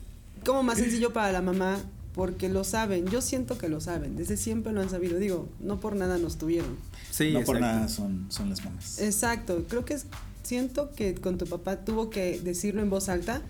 como 0.45 0.63
más 0.63 0.79
sencillo 0.79 1.13
para 1.13 1.31
la 1.31 1.41
mamá 1.41 1.77
porque 2.17 2.49
lo 2.49 2.63
saben, 2.63 3.05
yo 3.05 3.21
siento 3.21 3.59
que 3.59 3.69
lo 3.69 3.79
saben, 3.79 4.15
desde 4.15 4.37
siempre 4.37 4.73
lo 4.73 4.81
han 4.81 4.89
sabido, 4.89 5.19
digo, 5.19 5.47
no 5.59 5.79
por 5.79 5.95
nada 5.95 6.17
nos 6.17 6.39
tuvieron. 6.39 6.75
Sí, 7.11 7.31
no 7.31 7.41
por 7.41 7.59
nada 7.59 7.87
son, 7.87 8.25
son 8.29 8.49
las 8.49 8.65
mamás. 8.65 8.99
Exacto, 8.99 9.65
creo 9.69 9.85
que 9.85 9.97
siento 10.41 10.89
que 10.95 11.13
con 11.13 11.37
tu 11.37 11.45
papá 11.45 11.85
tuvo 11.85 12.09
que 12.09 12.39
decirlo 12.39 12.81
en 12.81 12.89
voz 12.89 13.07
alta, 13.07 13.43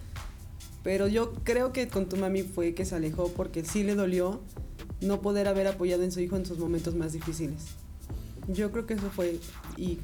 pero 0.83 1.07
yo 1.07 1.33
creo 1.45 1.71
que 1.71 1.87
con 1.87 2.09
tu 2.09 2.17
mami 2.17 2.43
fue 2.43 2.73
que 2.73 2.83
se 2.83 2.95
alejó 2.95 3.31
porque 3.31 3.63
sí 3.63 3.83
le 3.83 3.95
dolió 3.95 4.41
no 5.01 5.21
poder 5.21 5.47
haber 5.47 5.67
apoyado 5.67 6.03
en 6.03 6.11
su 6.11 6.19
hijo 6.19 6.35
en 6.35 6.45
sus 6.45 6.57
momentos 6.57 6.95
más 6.95 7.13
difíciles. 7.13 7.57
Yo 8.47 8.71
creo 8.71 8.85
que 8.85 8.93
eso 8.93 9.09
fue, 9.09 9.39
y 9.75 9.99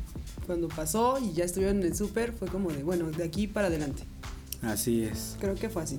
cuando 0.46 0.68
pasó 0.68 1.18
y 1.20 1.34
ya 1.34 1.46
estuvieron 1.46 1.78
en 1.78 1.84
el 1.84 1.96
súper, 1.96 2.34
fue 2.34 2.50
como 2.50 2.72
de, 2.72 2.84
bueno, 2.84 3.10
de 3.10 3.24
aquí 3.24 3.48
para 3.48 3.68
adelante. 3.68 4.04
Así 4.62 5.04
es. 5.04 5.38
Creo 5.40 5.56
que 5.56 5.70
fue 5.70 5.84
así. 5.84 5.98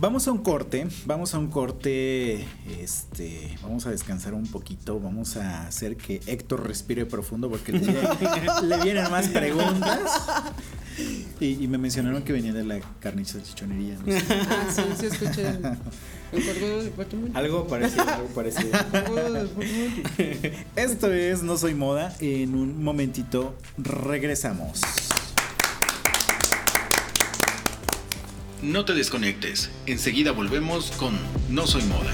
Vamos 0.00 0.26
a 0.26 0.32
un 0.32 0.38
corte, 0.38 0.86
vamos 1.06 1.34
a 1.34 1.38
un 1.38 1.48
corte, 1.48 2.44
este, 2.80 3.56
vamos 3.62 3.86
a 3.86 3.90
descansar 3.90 4.34
un 4.34 4.46
poquito, 4.46 4.98
vamos 4.98 5.36
a 5.36 5.68
hacer 5.68 5.96
que 5.96 6.20
Héctor 6.26 6.66
respire 6.66 7.06
profundo 7.06 7.48
porque 7.48 7.72
le, 7.72 7.80
vienen 8.82 9.10
más 9.10 9.28
preguntas. 9.28 10.00
Y, 11.44 11.68
me 11.68 11.76
mencionaron 11.76 12.22
que 12.22 12.32
venía 12.32 12.54
de 12.54 12.64
la 12.64 12.80
carniza 13.00 13.42
chichonería. 13.42 13.98
Ah, 14.48 14.66
sí, 14.74 14.82
sí 14.98 15.06
escuché. 15.06 15.46
Algo 17.34 17.68
parecido, 17.68 18.02
algo 18.02 18.28
parecido. 18.28 18.72
Esto 20.76 21.12
es 21.12 21.42
No 21.42 21.56
Soy 21.56 21.74
Moda. 21.74 22.14
En 22.18 22.54
un 22.54 22.82
momentito 22.82 23.54
regresamos. 23.76 24.80
No 28.62 28.86
te 28.86 28.94
desconectes, 28.94 29.70
enseguida 29.86 30.32
volvemos 30.32 30.90
con 30.92 31.14
No 31.50 31.66
Soy 31.66 31.82
Moda. 31.84 32.12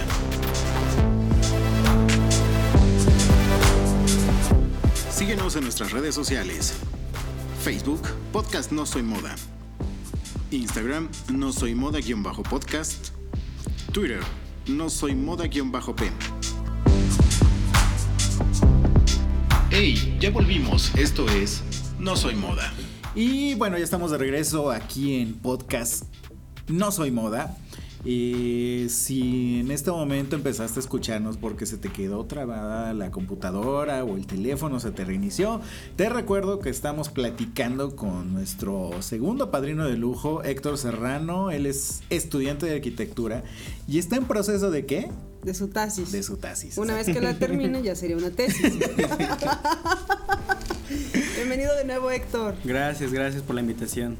Síguenos 5.10 5.54
en 5.54 5.62
nuestras 5.62 5.92
redes 5.92 6.14
sociales. 6.14 6.74
Facebook, 7.60 8.00
Podcast 8.32 8.72
No 8.72 8.86
Soy 8.86 9.02
Moda. 9.02 9.34
Instagram, 10.50 11.08
No 11.32 11.52
Soy 11.52 11.74
Moda-podcast. 11.74 13.10
Twitter, 13.92 14.20
No 14.66 14.88
Soy 14.88 15.14
Moda-p. 15.14 16.10
¡Hey! 19.70 20.16
Ya 20.20 20.30
volvimos. 20.30 20.94
Esto 20.94 21.28
es 21.28 21.62
No 21.98 22.16
Soy 22.16 22.34
Moda. 22.34 22.72
Y 23.14 23.54
bueno, 23.54 23.76
ya 23.76 23.84
estamos 23.84 24.10
de 24.10 24.18
regreso 24.18 24.70
aquí 24.70 25.20
en 25.20 25.34
Podcast 25.34 26.04
no 26.70 26.92
soy 26.92 27.10
moda. 27.10 27.56
Y 28.04 28.86
si 28.88 29.60
en 29.60 29.70
este 29.70 29.90
momento 29.90 30.34
empezaste 30.34 30.78
a 30.78 30.82
escucharnos 30.82 31.36
porque 31.36 31.66
se 31.66 31.76
te 31.76 31.90
quedó 31.90 32.24
trabada 32.24 32.94
la 32.94 33.10
computadora 33.10 34.04
o 34.04 34.16
el 34.16 34.26
teléfono 34.26 34.80
se 34.80 34.90
te 34.90 35.04
reinició, 35.04 35.60
te 35.96 36.08
recuerdo 36.08 36.60
que 36.60 36.70
estamos 36.70 37.10
platicando 37.10 37.96
con 37.96 38.32
nuestro 38.32 39.02
segundo 39.02 39.50
padrino 39.50 39.86
de 39.86 39.98
lujo, 39.98 40.42
Héctor 40.44 40.78
Serrano. 40.78 41.50
Él 41.50 41.66
es 41.66 42.00
estudiante 42.08 42.64
de 42.64 42.76
arquitectura 42.76 43.44
y 43.86 43.98
está 43.98 44.16
en 44.16 44.24
proceso 44.24 44.70
de 44.70 44.86
qué? 44.86 45.10
De 45.42 45.52
su 45.52 45.68
tesis. 45.68 46.10
De 46.10 46.22
su 46.22 46.38
tesis. 46.38 46.78
Una 46.78 46.94
vez 46.94 47.06
que 47.06 47.20
la 47.20 47.38
termine 47.38 47.82
ya 47.82 47.94
sería 47.94 48.16
una 48.16 48.30
tesis. 48.30 48.72
Bienvenido 51.36 51.74
de 51.76 51.84
nuevo, 51.84 52.10
Héctor. 52.10 52.54
Gracias, 52.64 53.12
gracias 53.12 53.42
por 53.42 53.54
la 53.54 53.60
invitación. 53.60 54.16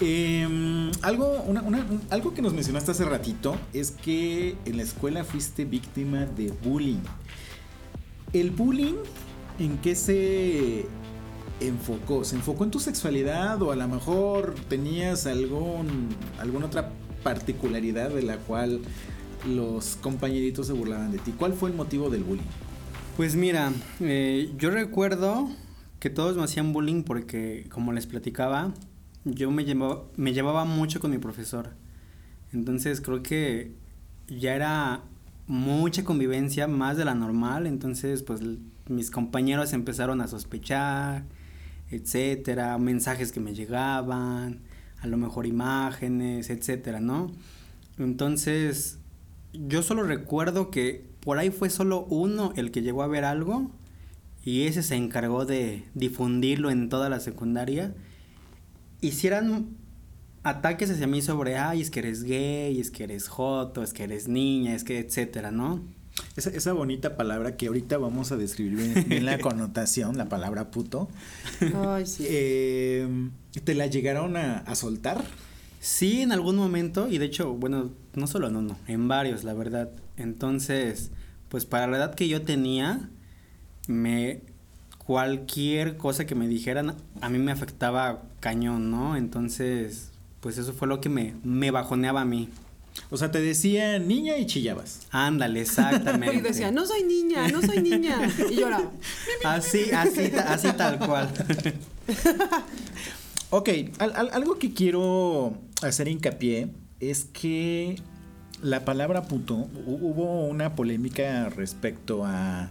Em, 0.00 0.90
algo, 1.02 1.44
algo 2.10 2.34
que 2.34 2.42
nos 2.42 2.52
mencionaste 2.52 2.90
hace 2.90 3.04
ratito 3.04 3.56
es 3.72 3.92
que 3.92 4.56
en 4.64 4.76
la 4.76 4.82
escuela 4.82 5.22
fuiste 5.22 5.64
víctima 5.64 6.26
de 6.26 6.52
bullying. 6.64 7.02
¿El 8.32 8.50
bullying 8.50 8.96
en 9.60 9.78
qué 9.78 9.94
se 9.94 10.86
enfocó? 11.60 12.24
¿Se 12.24 12.34
enfocó 12.34 12.64
en 12.64 12.72
tu 12.72 12.80
sexualidad 12.80 13.62
o 13.62 13.70
a 13.70 13.76
lo 13.76 13.86
mejor 13.86 14.56
tenías 14.68 15.26
algún, 15.26 16.08
alguna 16.40 16.66
otra 16.66 16.90
particularidad 17.22 18.10
de 18.10 18.22
la 18.22 18.36
cual 18.38 18.80
los 19.48 19.96
compañeritos 20.00 20.66
se 20.66 20.72
burlaban 20.72 21.12
de 21.12 21.18
ti? 21.18 21.32
¿Cuál 21.38 21.52
fue 21.52 21.70
el 21.70 21.76
motivo 21.76 22.10
del 22.10 22.24
bullying? 22.24 22.42
Pues 23.16 23.36
mira, 23.36 23.70
eh, 24.00 24.50
yo 24.56 24.70
recuerdo 24.70 25.50
que 26.00 26.10
todos 26.10 26.36
me 26.36 26.44
hacían 26.44 26.72
bullying 26.72 27.02
porque, 27.04 27.68
como 27.70 27.92
les 27.92 28.06
platicaba, 28.06 28.72
yo 29.24 29.50
me 29.50 29.64
llevaba, 29.64 30.04
me 30.16 30.32
llevaba 30.32 30.64
mucho 30.64 30.98
con 30.98 31.10
mi 31.10 31.18
profesor. 31.18 31.74
Entonces 32.52 33.00
creo 33.00 33.22
que 33.22 33.74
ya 34.26 34.54
era 34.54 35.02
mucha 35.46 36.04
convivencia, 36.04 36.66
más 36.66 36.96
de 36.96 37.04
la 37.04 37.14
normal. 37.14 37.66
Entonces, 37.66 38.22
pues 38.22 38.40
mis 38.88 39.10
compañeros 39.10 39.72
empezaron 39.74 40.22
a 40.22 40.26
sospechar, 40.26 41.24
etcétera, 41.90 42.78
mensajes 42.78 43.30
que 43.30 43.40
me 43.40 43.54
llegaban, 43.54 44.60
a 45.02 45.06
lo 45.06 45.18
mejor 45.18 45.46
imágenes, 45.46 46.48
etcétera, 46.48 47.00
¿no? 47.00 47.30
Entonces, 47.98 48.98
yo 49.52 49.82
solo 49.82 50.04
recuerdo 50.04 50.70
que 50.70 51.10
por 51.20 51.38
ahí 51.38 51.50
fue 51.50 51.68
solo 51.68 52.06
uno 52.06 52.52
el 52.56 52.70
que 52.70 52.80
llegó 52.80 53.02
a 53.02 53.06
ver 53.06 53.24
algo 53.24 53.70
y 54.44 54.62
ese 54.62 54.82
se 54.82 54.94
encargó 54.94 55.44
de 55.44 55.84
difundirlo 55.94 56.70
en 56.70 56.88
toda 56.88 57.08
la 57.08 57.20
secundaria. 57.20 57.94
Hicieran 59.00 59.76
ataques 60.42 60.90
hacia 60.90 61.06
mí 61.06 61.20
sobre, 61.20 61.58
ay, 61.58 61.82
es 61.82 61.90
que 61.90 62.00
eres 62.00 62.24
gay, 62.24 62.80
es 62.80 62.90
que 62.90 63.04
eres 63.04 63.28
joto, 63.28 63.82
es 63.82 63.92
que 63.92 64.04
eres 64.04 64.28
niña, 64.28 64.74
es 64.74 64.84
que 64.84 64.98
etcétera, 64.98 65.50
¿no? 65.50 65.82
Esa, 66.36 66.50
esa 66.50 66.72
bonita 66.72 67.16
palabra 67.16 67.56
que 67.56 67.66
ahorita 67.66 67.98
vamos 67.98 68.32
a 68.32 68.36
describir 68.36 69.06
en 69.10 69.24
la 69.24 69.38
connotación, 69.40 70.16
la 70.16 70.28
palabra 70.28 70.70
puto. 70.70 71.08
Ay, 71.74 72.06
sí. 72.06 72.26
Em, 72.28 73.30
¿Te 73.64 73.74
la 73.74 73.86
llegaron 73.86 74.36
a, 74.36 74.58
a, 74.58 74.74
soltar? 74.74 75.22
Sí, 75.80 76.20
en 76.20 76.32
algún 76.32 76.56
momento, 76.56 77.08
y 77.08 77.18
de 77.18 77.26
hecho, 77.26 77.54
bueno, 77.54 77.90
no 78.14 78.26
solo 78.26 78.48
en 78.48 78.56
uno, 78.56 78.78
en 78.86 79.08
varios, 79.08 79.44
la 79.44 79.54
verdad. 79.54 79.90
Entonces, 80.16 81.10
pues 81.48 81.64
para 81.64 81.86
la 81.86 81.96
edad 81.96 82.14
que 82.14 82.28
yo 82.28 82.42
tenía, 82.42 83.08
me 83.88 84.40
cualquier 84.98 85.96
cosa 85.96 86.26
que 86.26 86.34
me 86.34 86.46
dijeran 86.46 86.94
a 87.20 87.28
mí 87.28 87.38
me 87.38 87.52
afectaba 87.52 88.22
cañón, 88.40 88.90
¿no? 88.90 89.16
Entonces, 89.16 90.10
pues 90.40 90.58
eso 90.58 90.72
fue 90.72 90.88
lo 90.88 91.00
que 91.00 91.08
me, 91.08 91.34
me 91.42 91.70
bajoneaba 91.70 92.22
a 92.22 92.24
mí. 92.24 92.48
O 93.10 93.16
sea, 93.16 93.30
te 93.30 93.40
decía 93.40 93.98
niña 93.98 94.36
y 94.36 94.46
chillabas. 94.46 95.06
Ándale, 95.10 95.60
exactamente. 95.62 96.36
Y 96.36 96.40
decía, 96.40 96.70
no 96.70 96.86
soy 96.86 97.02
niña, 97.04 97.48
no 97.48 97.60
soy 97.62 97.82
niña. 97.82 98.18
Y 98.50 98.54
lloraba. 98.56 98.90
Así, 99.44 99.90
así, 99.92 100.30
así 100.46 100.72
tal 100.72 100.98
cual. 100.98 101.28
ok, 103.50 103.68
al- 103.98 104.14
al- 104.16 104.30
algo 104.32 104.58
que 104.58 104.72
quiero 104.72 105.56
hacer 105.82 106.08
hincapié 106.08 106.68
es 107.00 107.24
que 107.24 107.96
la 108.62 108.84
palabra 108.84 109.22
puto, 109.22 109.56
hu- 109.56 109.98
hubo 110.02 110.46
una 110.46 110.74
polémica 110.76 111.48
respecto 111.48 112.24
a, 112.24 112.70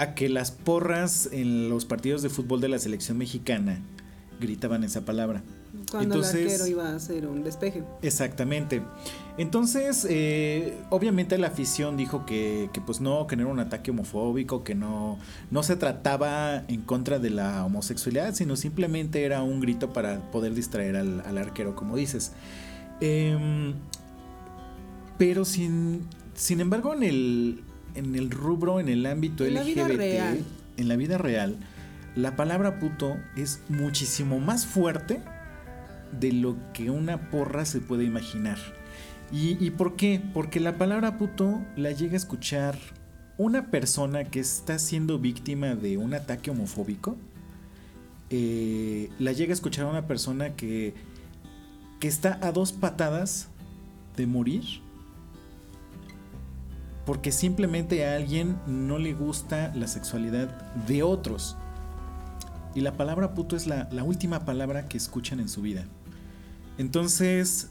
a 0.00 0.14
que 0.14 0.28
las 0.28 0.50
porras 0.50 1.28
en 1.32 1.68
los 1.68 1.84
partidos 1.84 2.22
de 2.22 2.28
fútbol 2.28 2.60
de 2.60 2.68
la 2.68 2.78
selección 2.78 3.18
mexicana 3.18 3.80
gritaban 4.40 4.84
esa 4.84 5.04
palabra. 5.04 5.42
Cuando 5.90 6.14
Entonces- 6.16 6.34
el 6.40 6.46
arquero 6.48 6.66
iba 6.66 6.88
a 6.90 6.96
hacer 6.96 7.26
un 7.26 7.42
despeje. 7.44 7.82
Exactamente. 8.02 8.82
Entonces, 9.36 10.06
eh, 10.08 10.74
obviamente 10.90 11.38
la 11.38 11.48
afición 11.48 11.96
dijo 11.96 12.26
que, 12.26 12.70
que, 12.72 12.80
pues 12.80 13.00
no, 13.00 13.26
que 13.26 13.36
no 13.36 13.42
era 13.42 13.52
un 13.52 13.60
ataque 13.60 13.90
homofóbico, 13.90 14.64
que 14.64 14.74
no, 14.74 15.18
no 15.50 15.62
se 15.62 15.76
trataba 15.76 16.64
en 16.68 16.82
contra 16.82 17.18
de 17.18 17.30
la 17.30 17.64
homosexualidad, 17.64 18.34
sino 18.34 18.56
simplemente 18.56 19.24
era 19.24 19.42
un 19.42 19.60
grito 19.60 19.92
para 19.92 20.30
poder 20.30 20.54
distraer 20.54 20.96
al, 20.96 21.20
al 21.20 21.38
arquero, 21.38 21.74
como 21.76 21.96
dices. 21.96 22.32
Em, 23.00 23.74
pero 25.18 25.44
sin, 25.44 26.06
sin 26.34 26.60
embargo, 26.60 26.94
en 26.94 27.02
el, 27.02 27.60
en 27.94 28.14
el 28.14 28.30
rubro, 28.30 28.80
en 28.80 28.88
el 28.88 29.06
ámbito 29.06 29.44
En 29.44 29.54
la 29.54 29.62
vida 29.62 29.86
LGBT, 29.88 29.96
real. 29.98 30.44
en 30.76 30.88
la 30.88 30.96
vida 30.96 31.18
real, 31.18 31.56
la 32.16 32.36
palabra 32.36 32.78
puto 32.78 33.16
es 33.36 33.60
muchísimo 33.68 34.40
más 34.40 34.66
fuerte 34.66 35.20
de 36.18 36.32
lo 36.32 36.56
que 36.72 36.90
una 36.90 37.30
porra 37.30 37.64
se 37.64 37.80
puede 37.80 38.04
imaginar. 38.04 38.58
¿Y, 39.30 39.62
y 39.64 39.70
por 39.70 39.96
qué? 39.96 40.22
Porque 40.32 40.58
la 40.60 40.78
palabra 40.78 41.18
puto 41.18 41.60
la 41.76 41.92
llega 41.92 42.14
a 42.14 42.16
escuchar 42.16 42.78
una 43.36 43.70
persona 43.70 44.24
que 44.24 44.40
está 44.40 44.78
siendo 44.78 45.18
víctima 45.18 45.74
de 45.74 45.96
un 45.98 46.14
ataque 46.14 46.50
homofóbico. 46.50 47.16
eh, 48.30 49.10
la 49.18 49.32
llega 49.32 49.52
a 49.52 49.54
escuchar 49.54 49.86
una 49.86 50.06
persona 50.06 50.54
que, 50.56 50.94
que 52.00 52.08
está 52.08 52.38
a 52.42 52.52
dos 52.52 52.72
patadas 52.72 53.48
de 54.16 54.26
morir. 54.26 54.64
Porque 57.08 57.32
simplemente 57.32 58.06
a 58.06 58.16
alguien 58.16 58.58
no 58.66 58.98
le 58.98 59.14
gusta 59.14 59.72
la 59.74 59.86
sexualidad 59.86 60.48
de 60.86 61.02
otros. 61.02 61.56
Y 62.74 62.82
la 62.82 62.98
palabra 62.98 63.32
puto 63.32 63.56
es 63.56 63.66
la, 63.66 63.88
última 64.04 64.44
palabra 64.44 64.88
que 64.88 64.98
escuchan 64.98 65.40
en 65.40 65.48
su 65.48 65.62
vida. 65.62 65.86
Entonces, 66.76 67.70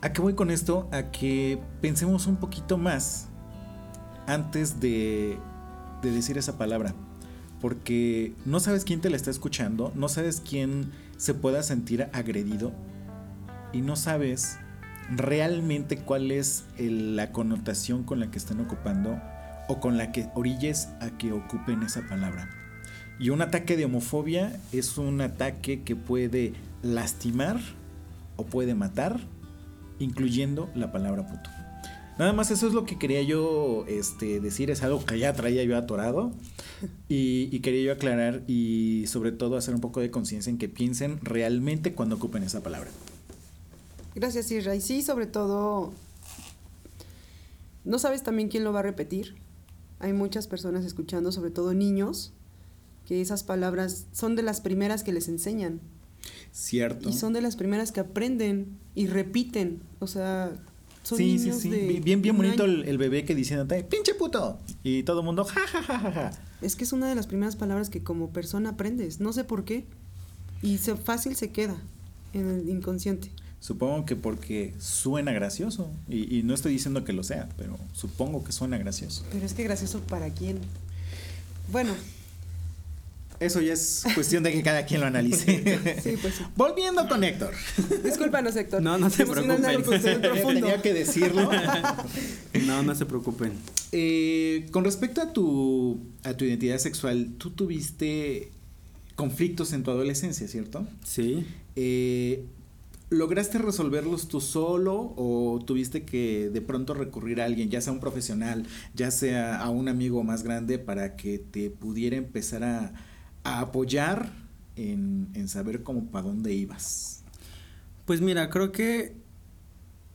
¿a 0.00 0.14
qué 0.14 0.22
voy 0.22 0.32
con 0.32 0.50
esto? 0.50 0.88
A 0.92 1.10
que 1.10 1.60
pensemos 1.82 2.26
un 2.26 2.36
poquito 2.36 2.78
más 2.78 3.28
antes 4.26 4.80
de 4.80 5.38
decir 6.00 6.38
esa 6.38 6.56
palabra. 6.56 6.94
Porque 7.60 8.32
no 8.46 8.60
sabes 8.60 8.84
quién 8.84 9.02
te 9.02 9.10
la 9.10 9.16
está 9.16 9.30
escuchando, 9.30 9.92
no 9.94 10.08
sabes 10.08 10.40
quién 10.40 10.90
se 11.18 11.34
pueda 11.34 11.62
sentir 11.62 12.08
agredido 12.14 12.72
y 13.74 13.82
no 13.82 13.94
sabes 13.94 14.56
realmente 15.10 15.98
cuál 15.98 16.30
es 16.30 16.64
la 16.78 17.32
connotación 17.32 18.04
con 18.04 18.20
la 18.20 18.30
que 18.30 18.38
están 18.38 18.60
ocupando 18.60 19.20
o 19.68 19.80
con 19.80 19.96
la 19.96 20.12
que 20.12 20.28
orilles 20.34 20.88
a 21.00 21.10
que 21.18 21.32
ocupen 21.32 21.82
esa 21.82 22.02
palabra. 22.08 22.48
Y 23.18 23.30
un 23.30 23.42
ataque 23.42 23.76
de 23.76 23.84
homofobia 23.84 24.58
es 24.72 24.98
un 24.98 25.20
ataque 25.20 25.82
que 25.82 25.96
puede 25.96 26.54
lastimar 26.82 27.60
o 28.36 28.44
puede 28.44 28.74
matar, 28.74 29.20
incluyendo 29.98 30.70
la 30.74 30.92
palabra 30.92 31.26
puto. 31.26 31.50
Nada 32.18 32.32
más 32.32 32.50
eso 32.50 32.66
es 32.66 32.74
lo 32.74 32.84
que 32.84 32.98
quería 32.98 33.22
yo 33.22 33.84
este, 33.88 34.38
decir, 34.40 34.70
es 34.70 34.82
algo 34.82 35.04
que 35.04 35.18
ya 35.18 35.32
traía 35.32 35.64
yo 35.64 35.76
atorado 35.76 36.32
y, 37.08 37.48
y 37.50 37.60
quería 37.60 37.82
yo 37.82 37.92
aclarar 37.92 38.42
y 38.46 39.04
sobre 39.06 39.32
todo 39.32 39.56
hacer 39.56 39.74
un 39.74 39.80
poco 39.80 40.00
de 40.00 40.10
conciencia 40.10 40.50
en 40.50 40.58
que 40.58 40.68
piensen 40.68 41.20
realmente 41.22 41.94
cuando 41.94 42.16
ocupen 42.16 42.42
esa 42.42 42.62
palabra. 42.62 42.90
Gracias, 44.14 44.50
Isra. 44.50 44.74
Y 44.74 44.80
sí, 44.80 45.02
sobre 45.02 45.26
todo, 45.26 45.92
no 47.84 47.98
sabes 47.98 48.22
también 48.22 48.48
quién 48.48 48.64
lo 48.64 48.72
va 48.72 48.80
a 48.80 48.82
repetir. 48.82 49.36
Hay 49.98 50.12
muchas 50.12 50.46
personas 50.46 50.84
escuchando, 50.84 51.32
sobre 51.32 51.50
todo 51.50 51.74
niños, 51.74 52.32
que 53.06 53.20
esas 53.20 53.44
palabras 53.44 54.06
son 54.12 54.36
de 54.36 54.42
las 54.42 54.60
primeras 54.60 55.02
que 55.02 55.12
les 55.12 55.28
enseñan. 55.28 55.80
Cierto. 56.52 57.08
Y 57.08 57.12
son 57.12 57.32
de 57.32 57.40
las 57.40 57.56
primeras 57.56 57.92
que 57.92 58.00
aprenden 58.00 58.78
y 58.94 59.06
repiten. 59.06 59.82
O 60.00 60.06
sea, 60.06 60.52
son 61.02 61.18
sí, 61.18 61.38
sí, 61.38 61.44
niños 61.46 61.60
sí. 61.60 61.70
de 61.70 62.00
Bien, 62.00 62.22
bien 62.22 62.36
bonito 62.36 62.64
el 62.64 62.98
bebé 62.98 63.24
que 63.24 63.34
diciéndote, 63.34 63.82
pinche 63.84 64.14
puto. 64.14 64.58
Y 64.82 65.02
todo 65.02 65.20
el 65.20 65.24
mundo, 65.26 65.44
ja, 65.44 65.60
ja, 65.66 65.82
ja, 65.82 65.98
ja, 65.98 66.12
ja. 66.12 66.32
Es 66.60 66.76
que 66.76 66.84
es 66.84 66.92
una 66.92 67.08
de 67.08 67.14
las 67.14 67.26
primeras 67.26 67.56
palabras 67.56 67.90
que 67.90 68.02
como 68.02 68.30
persona 68.30 68.70
aprendes. 68.70 69.20
No 69.20 69.32
sé 69.32 69.44
por 69.44 69.64
qué. 69.64 69.84
Y 70.62 70.78
se, 70.78 70.94
fácil 70.96 71.34
se 71.34 71.50
queda 71.50 71.76
en 72.32 72.48
el 72.48 72.68
inconsciente. 72.68 73.30
Supongo 73.62 74.04
que 74.06 74.16
porque 74.16 74.74
suena 74.80 75.30
gracioso. 75.30 75.88
Y, 76.08 76.36
y 76.36 76.42
no 76.42 76.52
estoy 76.52 76.72
diciendo 76.72 77.04
que 77.04 77.12
lo 77.12 77.22
sea, 77.22 77.48
pero 77.56 77.78
supongo 77.92 78.42
que 78.42 78.50
suena 78.50 78.76
gracioso. 78.76 79.24
Pero 79.30 79.46
es 79.46 79.54
que 79.54 79.62
gracioso 79.62 80.00
para 80.00 80.30
quién. 80.30 80.58
Bueno, 81.70 81.94
Eso 83.38 83.60
ya 83.60 83.72
es 83.72 84.04
cuestión 84.14 84.42
de 84.42 84.52
que 84.52 84.62
cada 84.64 84.84
quien 84.84 85.00
lo 85.00 85.06
analice. 85.06 85.80
Sí, 86.02 86.16
pues 86.20 86.34
sí. 86.34 86.44
Volviendo 86.56 87.08
con 87.08 87.22
Héctor. 87.22 87.54
discúlpanos, 88.04 88.56
Héctor. 88.56 88.82
No, 88.82 88.98
no 88.98 89.10
se 89.10 89.24
preocupen. 89.26 89.62
Tenía 90.54 90.82
que 90.82 90.92
decirlo. 90.92 91.48
No, 92.66 92.82
no 92.82 92.94
se 92.96 93.06
preocupen. 93.06 93.52
Eh, 93.92 94.66
con 94.72 94.82
respecto 94.84 95.20
a 95.22 95.32
tu, 95.32 96.00
a 96.24 96.34
tu 96.34 96.44
identidad 96.44 96.78
sexual, 96.78 97.30
tú 97.38 97.50
tuviste 97.50 98.50
conflictos 99.14 99.72
en 99.72 99.84
tu 99.84 99.92
adolescencia, 99.92 100.48
¿cierto? 100.48 100.86
Sí. 101.04 101.46
Eh, 101.76 102.44
¿Lograste 103.12 103.58
resolverlos 103.58 104.26
tú 104.28 104.40
solo 104.40 105.12
o 105.16 105.60
tuviste 105.66 106.04
que 106.06 106.48
de 106.50 106.62
pronto 106.62 106.94
recurrir 106.94 107.42
a 107.42 107.44
alguien, 107.44 107.68
ya 107.68 107.82
sea 107.82 107.92
un 107.92 108.00
profesional, 108.00 108.64
ya 108.94 109.10
sea 109.10 109.58
a 109.60 109.68
un 109.68 109.88
amigo 109.88 110.24
más 110.24 110.42
grande, 110.42 110.78
para 110.78 111.14
que 111.14 111.38
te 111.38 111.68
pudiera 111.68 112.16
empezar 112.16 112.64
a, 112.64 112.94
apoyar 113.44 114.32
en, 114.76 115.28
en 115.34 115.48
saber 115.48 115.82
cómo 115.82 116.06
para 116.06 116.26
dónde 116.26 116.54
ibas? 116.54 117.22
Pues 118.06 118.22
mira, 118.22 118.48
creo 118.48 118.72
que 118.72 119.14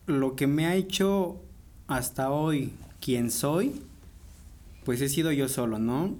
lo 0.07 0.35
que 0.35 0.47
me 0.47 0.65
ha 0.65 0.73
hecho 0.75 1.39
hasta 1.85 2.31
hoy 2.31 2.73
quien 2.99 3.29
soy, 3.29 3.79
pues 4.85 5.01
he 5.01 5.09
sido 5.09 5.31
yo 5.31 5.49
solo, 5.49 5.77
¿no? 5.77 6.15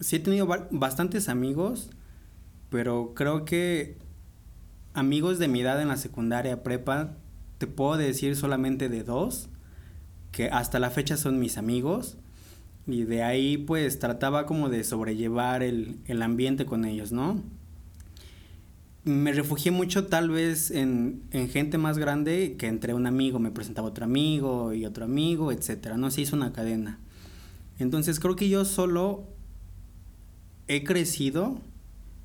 Sí 0.00 0.16
he 0.16 0.20
tenido 0.20 0.46
ba- 0.46 0.68
bastantes 0.70 1.30
amigos, 1.30 1.88
pero 2.68 3.14
creo 3.14 3.46
que 3.46 3.96
amigos 4.94 5.38
de 5.38 5.48
mi 5.48 5.60
edad 5.60 5.80
en 5.80 5.88
la 5.88 5.96
secundaria, 5.96 6.62
prepa, 6.62 7.14
te 7.58 7.66
puedo 7.66 7.96
decir 7.96 8.36
solamente 8.36 8.88
de 8.88 9.02
dos, 9.02 9.48
que 10.32 10.48
hasta 10.50 10.78
la 10.78 10.90
fecha 10.90 11.16
son 11.16 11.38
mis 11.38 11.58
amigos, 11.58 12.16
y 12.86 13.04
de 13.04 13.22
ahí 13.22 13.58
pues 13.58 13.98
trataba 13.98 14.46
como 14.46 14.68
de 14.68 14.84
sobrellevar 14.84 15.62
el, 15.62 15.98
el 16.06 16.22
ambiente 16.22 16.66
con 16.66 16.84
ellos, 16.84 17.12
¿no? 17.12 17.42
me 19.08 19.32
refugié 19.32 19.70
mucho 19.70 20.06
tal 20.06 20.28
vez 20.28 20.70
en, 20.70 21.22
en 21.30 21.48
gente 21.48 21.78
más 21.78 21.98
grande 21.98 22.56
que 22.58 22.66
entre 22.66 22.92
un 22.92 23.06
amigo 23.06 23.38
me 23.38 23.50
presentaba 23.50 23.88
otro 23.88 24.04
amigo 24.04 24.74
y 24.74 24.84
otro 24.84 25.04
amigo, 25.04 25.50
etcétera, 25.50 25.96
no 25.96 26.10
se 26.10 26.22
hizo 26.22 26.36
una 26.36 26.52
cadena. 26.52 26.98
Entonces 27.78 28.20
creo 28.20 28.36
que 28.36 28.48
yo 28.48 28.64
solo 28.64 29.24
he 30.66 30.84
crecido, 30.84 31.58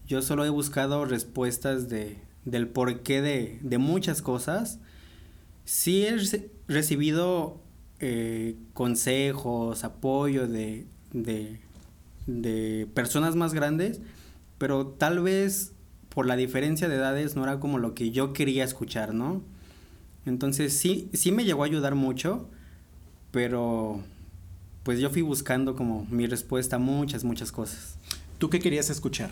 yo 0.07 0.21
solo 0.21 0.45
he 0.45 0.49
buscado 0.49 1.05
respuestas 1.05 1.89
de, 1.89 2.17
del 2.45 2.67
porqué 2.67 3.21
de, 3.21 3.59
de 3.61 3.77
muchas 3.77 4.21
cosas. 4.21 4.79
Sí 5.65 6.05
he 6.05 6.17
recibido 6.67 7.61
eh, 7.99 8.55
consejos, 8.73 9.83
apoyo 9.83 10.47
de, 10.47 10.85
de, 11.13 11.59
de 12.27 12.87
personas 12.93 13.35
más 13.35 13.53
grandes, 13.53 14.01
pero 14.57 14.87
tal 14.87 15.21
vez 15.21 15.71
por 16.09 16.25
la 16.25 16.35
diferencia 16.35 16.89
de 16.89 16.95
edades 16.95 17.35
no 17.35 17.43
era 17.43 17.59
como 17.59 17.79
lo 17.79 17.95
que 17.95 18.11
yo 18.11 18.33
quería 18.33 18.63
escuchar, 18.63 19.13
¿no? 19.13 19.41
Entonces 20.25 20.73
sí, 20.73 21.09
sí 21.13 21.31
me 21.31 21.43
llegó 21.43 21.63
a 21.63 21.65
ayudar 21.65 21.95
mucho, 21.95 22.49
pero 23.31 24.01
pues 24.83 24.99
yo 24.99 25.09
fui 25.09 25.21
buscando 25.21 25.75
como 25.75 26.05
mi 26.09 26.27
respuesta 26.27 26.75
a 26.75 26.79
muchas, 26.79 27.23
muchas 27.23 27.51
cosas. 27.51 27.97
¿Tú 28.37 28.49
qué 28.49 28.59
querías 28.59 28.89
escuchar? 28.89 29.31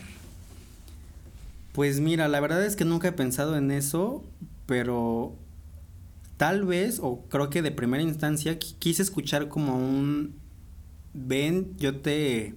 Pues 1.72 2.00
mira, 2.00 2.28
la 2.28 2.40
verdad 2.40 2.64
es 2.64 2.76
que 2.76 2.84
nunca 2.84 3.08
he 3.08 3.12
pensado 3.12 3.56
en 3.56 3.70
eso, 3.70 4.24
pero 4.66 5.36
tal 6.36 6.64
vez, 6.64 6.98
o 7.02 7.22
creo 7.28 7.50
que 7.50 7.62
de 7.62 7.70
primera 7.70 8.02
instancia, 8.02 8.58
qui- 8.58 8.76
quise 8.78 9.02
escuchar 9.02 9.48
como 9.48 9.76
un, 9.76 10.34
ven, 11.14 11.76
yo 11.78 12.00
te, 12.00 12.54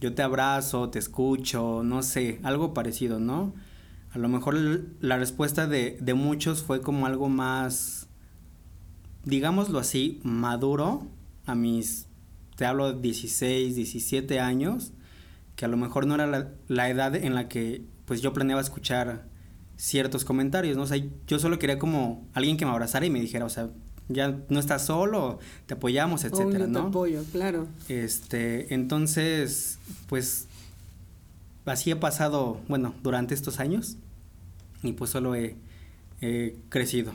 yo 0.00 0.14
te 0.14 0.22
abrazo, 0.22 0.90
te 0.90 0.98
escucho, 1.00 1.82
no 1.84 2.02
sé, 2.02 2.40
algo 2.44 2.74
parecido, 2.74 3.20
¿no? 3.20 3.54
A 4.12 4.18
lo 4.18 4.28
mejor 4.28 4.56
la 5.00 5.18
respuesta 5.18 5.66
de, 5.66 5.98
de 6.00 6.14
muchos 6.14 6.62
fue 6.62 6.80
como 6.82 7.06
algo 7.06 7.28
más, 7.28 8.08
digámoslo 9.24 9.78
así, 9.78 10.20
maduro 10.22 11.06
a 11.46 11.54
mis, 11.54 12.06
te 12.56 12.64
hablo 12.66 12.92
de 12.92 13.00
16, 13.00 13.76
17 13.76 14.40
años, 14.40 14.92
que 15.56 15.64
a 15.64 15.68
lo 15.68 15.76
mejor 15.76 16.06
no 16.06 16.14
era 16.14 16.26
la, 16.26 16.50
la 16.68 16.90
edad 16.90 17.14
en 17.16 17.34
la 17.34 17.48
que 17.48 17.82
pues 18.06 18.20
yo 18.20 18.32
planeaba 18.32 18.60
escuchar 18.60 19.24
ciertos 19.76 20.24
comentarios, 20.24 20.76
¿no? 20.76 20.84
O 20.84 20.86
sea, 20.86 21.02
yo 21.26 21.38
solo 21.38 21.58
quería 21.58 21.78
como 21.78 22.26
alguien 22.34 22.56
que 22.56 22.64
me 22.64 22.70
abrazara 22.70 23.06
y 23.06 23.10
me 23.10 23.20
dijera, 23.20 23.44
o 23.44 23.50
sea, 23.50 23.70
ya 24.08 24.38
no 24.48 24.60
estás 24.60 24.86
solo, 24.86 25.38
te 25.66 25.74
apoyamos, 25.74 26.24
etcétera, 26.24 26.66
¿no? 26.66 26.82
Te 26.82 26.88
apoyo, 26.88 27.24
claro. 27.32 27.66
Este, 27.88 28.72
entonces, 28.74 29.78
pues 30.08 30.46
así 31.64 31.90
he 31.90 31.96
pasado, 31.96 32.60
bueno, 32.68 32.94
durante 33.02 33.34
estos 33.34 33.60
años 33.60 33.96
y 34.82 34.92
pues 34.92 35.10
solo 35.10 35.34
he, 35.34 35.56
he 36.20 36.56
crecido. 36.68 37.12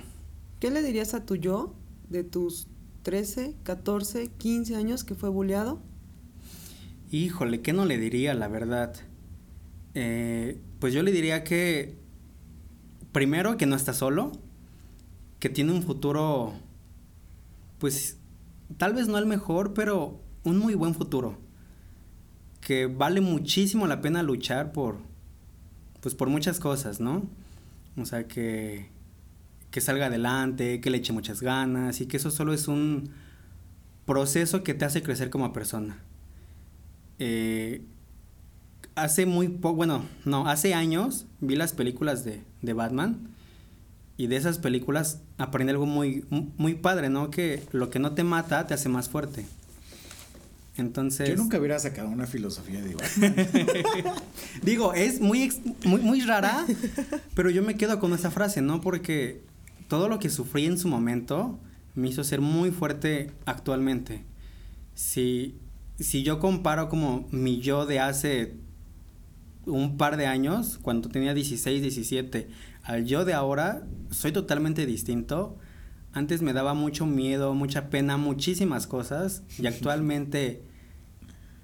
¿Qué 0.60 0.72
le 0.72 0.82
dirías 0.82 1.14
a 1.14 1.26
tu 1.26 1.36
yo 1.36 1.74
de 2.10 2.24
tus 2.24 2.68
13, 3.04 3.56
14, 3.64 4.28
15 4.38 4.76
años 4.76 5.04
que 5.04 5.16
fue 5.16 5.30
bulleado? 5.30 5.80
Híjole, 7.12 7.62
¿qué 7.62 7.74
no 7.74 7.86
le 7.86 7.98
diría, 7.98 8.34
la 8.34 8.48
verdad? 8.48 8.94
Eh, 9.94 10.60
pues 10.80 10.94
yo 10.94 11.04
le 11.04 11.12
diría 11.12 11.44
que, 11.44 11.98
primero, 13.12 13.58
que 13.58 13.66
no 13.66 13.76
está 13.76 13.94
solo, 13.94 14.32
que 15.40 15.50
tiene 15.50 15.72
un 15.72 15.84
futuro, 15.84 16.54
pues, 17.80 18.18
tal 18.78 18.94
vez 18.94 19.08
no 19.08 19.18
el 19.18 19.26
mejor, 19.26 19.74
pero 19.74 20.22
un 20.44 20.58
muy 20.58 20.76
buen 20.76 20.96
futuro. 20.96 21.38
Que 22.62 22.88
vale 22.88 23.22
muchísimo 23.22 23.88
la 23.88 24.02
pena 24.02 24.24
luchar 24.24 24.72
por, 24.72 24.98
pues, 26.02 26.16
por 26.16 26.30
muchas 26.30 26.60
cosas, 26.60 27.00
¿no? 27.00 27.28
O 27.98 28.06
sea, 28.06 28.28
que, 28.28 28.90
que 29.72 29.82
salga 29.82 30.08
adelante, 30.08 30.82
que 30.82 30.90
le 30.90 30.98
eche 30.98 31.14
muchas 31.14 31.42
ganas 31.42 32.00
y 32.02 32.08
que 32.08 32.18
eso 32.18 32.32
solo 32.32 32.54
es 32.54 32.68
un 32.68 33.12
proceso 34.06 34.64
que 34.64 34.74
te 34.74 34.86
hace 34.86 35.04
crecer 35.04 35.30
como 35.30 35.52
persona. 35.54 36.00
Eh, 37.20 37.86
hace 39.04 39.26
muy 39.26 39.48
poco, 39.48 39.76
bueno, 39.76 40.06
no, 40.26 40.48
hace 40.48 40.74
años 40.74 41.26
vi 41.40 41.56
las 41.56 41.74
películas 41.74 42.24
de, 42.24 42.42
de, 42.62 42.74
Batman 42.74 43.30
y 44.18 44.28
de 44.28 44.36
esas 44.36 44.60
películas 44.60 45.22
aprendí 45.38 45.72
algo 45.72 45.86
muy, 45.86 46.26
muy 46.30 46.76
padre, 46.76 47.10
¿no? 47.10 47.32
Que 47.32 47.64
lo 47.72 47.90
que 47.90 48.00
no 48.00 48.14
te 48.14 48.24
mata 48.24 48.68
te 48.68 48.74
hace 48.74 48.90
más 48.90 49.10
fuerte. 49.10 49.46
Entonces... 50.78 51.30
Yo 51.30 51.36
nunca 51.36 51.58
hubiera 51.58 51.78
sacado 51.80 52.10
una 52.10 52.26
filosofía 52.26 52.82
de 52.82 52.96
Batman. 52.96 53.36
Digo, 54.64 54.94
es 54.94 55.20
muy, 55.20 55.52
muy, 55.84 56.02
muy 56.02 56.22
rara, 56.22 56.66
pero 57.36 57.50
yo 57.50 57.64
me 57.64 57.76
quedo 57.76 58.00
con 58.00 58.14
esa 58.14 58.32
frase, 58.32 58.62
¿no? 58.62 58.82
Porque 58.82 59.42
todo 59.88 60.08
lo 60.08 60.20
que 60.20 60.30
sufrí 60.30 60.66
en 60.66 60.78
su 60.78 60.88
momento 60.88 61.60
me 61.96 62.08
hizo 62.10 62.24
ser 62.24 62.42
muy 62.42 62.72
fuerte 62.72 63.32
actualmente. 63.46 64.24
Si, 64.96 65.56
si 66.00 66.24
yo 66.24 66.40
comparo 66.40 66.90
como 66.90 67.28
mi 67.32 67.60
yo 67.60 67.86
de 67.86 68.00
hace 68.00 68.56
un 69.66 69.98
par 69.98 70.18
de 70.18 70.28
años, 70.28 70.80
cuando 70.82 71.10
tenía 71.10 71.34
16, 71.34 71.82
17, 71.82 72.50
al 72.84 73.06
yo 73.06 73.26
de 73.26 73.34
ahora, 73.34 73.84
soy 74.10 74.32
totalmente 74.32 74.86
distinto. 74.86 75.58
Antes 76.12 76.42
me 76.42 76.54
daba 76.54 76.74
mucho 76.74 77.06
miedo, 77.06 77.54
mucha 77.54 77.90
pena, 77.90 78.18
muchísimas 78.18 78.88
cosas. 78.88 79.44
Y 79.58 79.68
actualmente, 79.68 80.64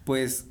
pues, 0.04 0.48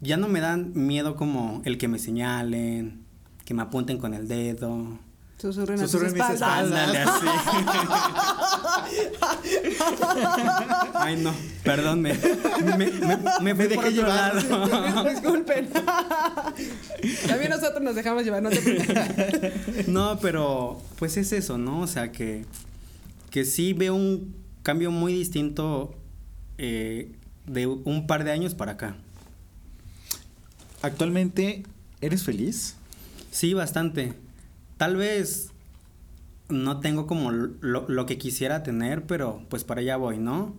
ya 0.00 0.16
no 0.16 0.28
me 0.28 0.40
dan 0.40 0.72
miedo 0.74 1.16
como 1.16 1.60
el 1.64 1.78
que 1.78 1.88
me 1.88 1.98
señalen, 1.98 3.04
que 3.44 3.54
me 3.54 3.62
apunten 3.62 3.98
con 3.98 4.14
el 4.14 4.28
dedo. 4.28 4.98
Susurren 5.44 5.78
a 5.78 5.82
tus 5.82 6.02
espaldas. 6.02 6.40
Ándale, 6.40 6.98
así. 7.00 7.26
Ay, 10.94 11.16
no, 11.22 11.34
perdón, 11.62 12.00
me, 12.00 12.14
me, 12.14 12.76
me, 12.78 12.88
me 13.42 13.54
fui 13.54 13.68
por 13.74 13.84
otro 13.84 14.06
lado. 14.06 15.04
Disculpen. 15.10 15.68
También 17.28 17.50
nosotros 17.50 17.82
nos 17.82 17.94
dejamos 17.94 18.24
llevar, 18.24 18.42
no 18.42 18.48
te 18.48 19.84
No, 19.86 20.18
pero 20.18 20.80
pues 20.98 21.18
es 21.18 21.30
eso, 21.34 21.58
¿no? 21.58 21.80
O 21.80 21.86
sea, 21.88 22.10
que, 22.10 22.46
que 23.28 23.44
sí 23.44 23.74
veo 23.74 23.94
un 23.94 24.34
cambio 24.62 24.90
muy 24.90 25.12
distinto 25.12 25.94
eh, 26.56 27.12
de 27.44 27.66
un 27.66 28.06
par 28.06 28.24
de 28.24 28.32
años 28.32 28.54
para 28.54 28.72
acá. 28.72 28.96
¿Actualmente 30.80 31.64
eres 32.00 32.24
feliz? 32.24 32.76
Sí, 33.30 33.52
bastante. 33.52 34.23
Tal 34.76 34.96
vez 34.96 35.50
no 36.48 36.80
tengo 36.80 37.06
como 37.06 37.30
lo, 37.30 37.88
lo, 37.88 38.06
que 38.06 38.18
quisiera 38.18 38.62
tener, 38.62 39.06
pero 39.06 39.42
pues 39.48 39.64
para 39.64 39.80
allá 39.80 39.96
voy, 39.96 40.18
¿no? 40.18 40.54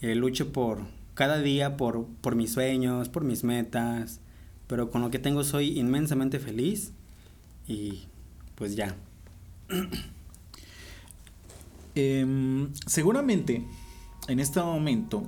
Eh, 0.00 0.14
lucho 0.14 0.52
por 0.52 0.82
cada 1.14 1.40
día 1.40 1.76
por, 1.76 2.06
por 2.20 2.36
mis 2.36 2.52
sueños, 2.52 3.08
por 3.08 3.24
mis 3.24 3.42
metas, 3.42 4.20
pero 4.68 4.90
con 4.90 5.02
lo 5.02 5.10
que 5.10 5.18
tengo 5.18 5.42
soy 5.42 5.78
inmensamente 5.78 6.38
feliz 6.38 6.92
y 7.66 8.06
pues 8.54 8.76
ya. 8.76 8.94
eh, 11.94 12.68
seguramente 12.86 13.66
en 14.28 14.40
este 14.40 14.60
momento 14.60 15.24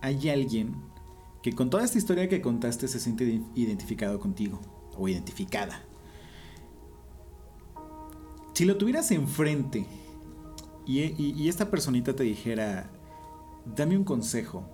hay 0.00 0.30
alguien 0.30 0.74
que 1.42 1.52
con 1.52 1.70
toda 1.70 1.84
esta 1.84 1.98
historia 1.98 2.28
que 2.28 2.40
contaste 2.40 2.88
se 2.88 3.00
siente 3.00 3.42
identificado 3.54 4.18
contigo 4.18 4.60
o 4.96 5.08
identificada. 5.08 5.87
Si 8.58 8.64
lo 8.64 8.76
tuvieras 8.76 9.12
enfrente 9.12 9.86
y, 10.84 11.48
esta 11.48 11.70
personita 11.70 12.16
te 12.16 12.24
dijera, 12.24 12.90
dame 13.64 13.96
un 13.96 14.02
consejo 14.02 14.68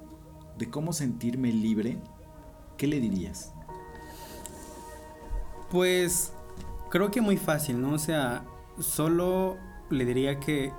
de 0.57 0.71
cómo 0.71 0.95
sentirme 0.95 1.53
libre, 1.53 1.99
¿qué 2.79 2.87
le 2.87 2.99
dirías? 2.99 3.53
Pues 5.71 6.33
creo 6.89 7.11
que 7.11 7.21
muy 7.21 7.37
fácil, 7.37 7.83
¿no? 7.83 7.93
O 7.93 7.99
sea, 7.99 8.47
solo 8.79 9.59
le 9.91 10.07
diría 10.07 10.41
que 10.41 10.73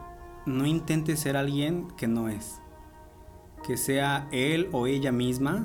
no 0.47 0.65
intente 0.65 1.15
ser 1.15 1.37
alguien 1.37 1.89
que 1.97 2.07
no 2.07 2.27
es. 2.27 2.59
Que 3.63 3.77
sea 3.77 4.27
él 4.31 4.67
o 4.71 4.87
ella 4.87 5.11
misma, 5.11 5.63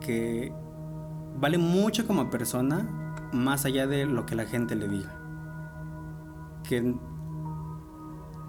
que 0.00 0.52
vale 1.38 1.56
mucho 1.56 2.04
como 2.04 2.30
persona, 2.30 3.30
más 3.32 3.64
allá 3.64 3.86
de 3.86 4.06
lo 4.06 4.26
que 4.26 4.34
la 4.34 4.46
gente 4.46 4.74
le 4.74 4.88
diga 4.88 5.15
que 6.68 6.94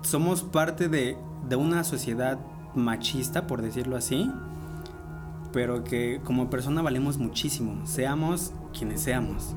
somos 0.01 0.43
parte 0.43 0.89
de, 0.89 1.17
de, 1.47 1.56
una 1.56 1.84
sociedad 1.84 2.39
machista, 2.75 3.47
por 3.47 3.62
decirlo 3.62 3.95
así, 3.95 4.32
pero 5.53 5.84
que 5.84 6.21
como 6.23 6.49
persona 6.49 6.82
valemos 6.82 7.17
muchísimo, 7.17 7.86
seamos 7.86 8.53
quienes 8.77 9.01
seamos. 9.01 9.56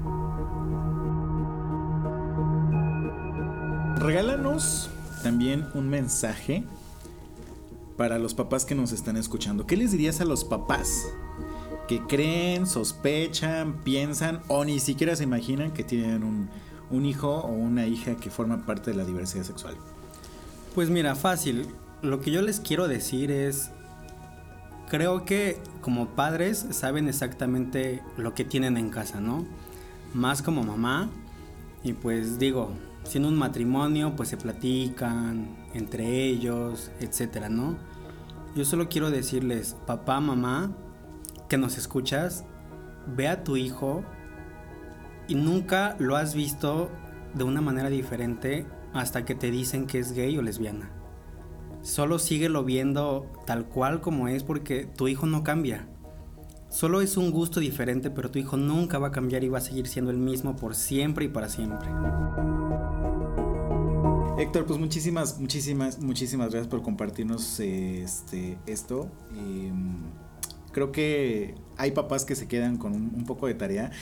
Regálanos 3.96 4.90
también 5.22 5.66
un 5.74 5.88
mensaje 5.88 6.64
para 7.96 8.18
los 8.18 8.32
papás 8.32 8.64
que 8.64 8.74
nos 8.74 8.92
están 8.92 9.18
escuchando. 9.18 9.66
¿Qué 9.66 9.76
les 9.76 9.92
dirías 9.92 10.22
a 10.22 10.24
los 10.24 10.42
papás 10.44 11.06
que 11.86 12.00
creen, 12.06 12.66
sospechan, 12.66 13.82
piensan 13.82 14.40
o 14.48 14.64
ni 14.64 14.78
siquiera 14.80 15.16
se 15.16 15.24
imaginan 15.24 15.72
que 15.72 15.84
tienen 15.84 16.22
un, 16.22 16.48
un 16.90 17.06
hijo 17.06 17.38
o 17.38 17.52
una 17.52 17.86
hija 17.86 18.16
que 18.16 18.30
forma 18.30 18.64
parte 18.66 18.90
de 18.90 18.96
la 18.96 19.04
diversidad 19.04 19.44
sexual? 19.44 19.76
Pues 20.74 20.90
mira, 20.90 21.14
fácil. 21.14 21.66
Lo 22.02 22.20
que 22.20 22.30
yo 22.30 22.42
les 22.42 22.60
quiero 22.60 22.88
decir 22.88 23.30
es, 23.30 23.70
creo 24.88 25.24
que 25.24 25.60
como 25.80 26.08
padres 26.10 26.66
saben 26.70 27.08
exactamente 27.08 28.02
lo 28.16 28.34
que 28.34 28.44
tienen 28.44 28.76
en 28.76 28.90
casa, 28.90 29.20
¿no? 29.20 29.46
Más 30.14 30.42
como 30.42 30.62
mamá. 30.62 31.08
Y 31.82 31.94
pues 31.94 32.38
digo, 32.38 32.72
siendo 33.04 33.28
un 33.28 33.36
matrimonio, 33.36 34.14
pues 34.16 34.28
se 34.28 34.36
platican 34.36 35.56
entre 35.74 36.24
ellos, 36.24 36.90
etcétera, 37.00 37.48
¿no? 37.48 37.76
Yo 38.54 38.64
solo 38.64 38.88
quiero 38.88 39.10
decirles, 39.10 39.76
papá, 39.86 40.20
mamá, 40.20 40.72
que 41.48 41.56
nos 41.56 41.78
escuchas, 41.78 42.44
ve 43.06 43.28
a 43.28 43.44
tu 43.44 43.56
hijo 43.56 44.04
y 45.30 45.36
nunca 45.36 45.94
lo 46.00 46.16
has 46.16 46.34
visto 46.34 46.90
de 47.34 47.44
una 47.44 47.60
manera 47.60 47.88
diferente 47.88 48.66
hasta 48.92 49.24
que 49.24 49.36
te 49.36 49.52
dicen 49.52 49.86
que 49.86 50.00
es 50.00 50.10
gay 50.10 50.36
o 50.36 50.42
lesbiana. 50.42 50.90
Solo 51.82 52.18
síguelo 52.18 52.64
viendo 52.64 53.30
tal 53.46 53.66
cual 53.66 54.00
como 54.00 54.26
es 54.26 54.42
porque 54.42 54.86
tu 54.86 55.06
hijo 55.06 55.26
no 55.26 55.44
cambia. 55.44 55.86
Solo 56.68 57.00
es 57.00 57.16
un 57.16 57.30
gusto 57.30 57.60
diferente, 57.60 58.10
pero 58.10 58.32
tu 58.32 58.40
hijo 58.40 58.56
nunca 58.56 58.98
va 58.98 59.08
a 59.08 59.12
cambiar 59.12 59.44
y 59.44 59.48
va 59.48 59.58
a 59.58 59.60
seguir 59.60 59.86
siendo 59.86 60.10
el 60.10 60.18
mismo 60.18 60.56
por 60.56 60.74
siempre 60.74 61.26
y 61.26 61.28
para 61.28 61.48
siempre. 61.48 61.88
Héctor, 64.36 64.66
pues 64.66 64.80
muchísimas, 64.80 65.38
muchísimas, 65.38 66.00
muchísimas 66.00 66.50
gracias 66.50 66.66
por 66.66 66.82
compartirnos 66.82 67.60
este, 67.60 68.58
esto. 68.66 69.08
Eh, 69.36 69.72
creo 70.72 70.90
que 70.90 71.54
hay 71.76 71.92
papás 71.92 72.24
que 72.24 72.34
se 72.34 72.48
quedan 72.48 72.78
con 72.78 72.94
un 72.94 73.24
poco 73.26 73.46
de 73.46 73.54
tarea 73.54 73.92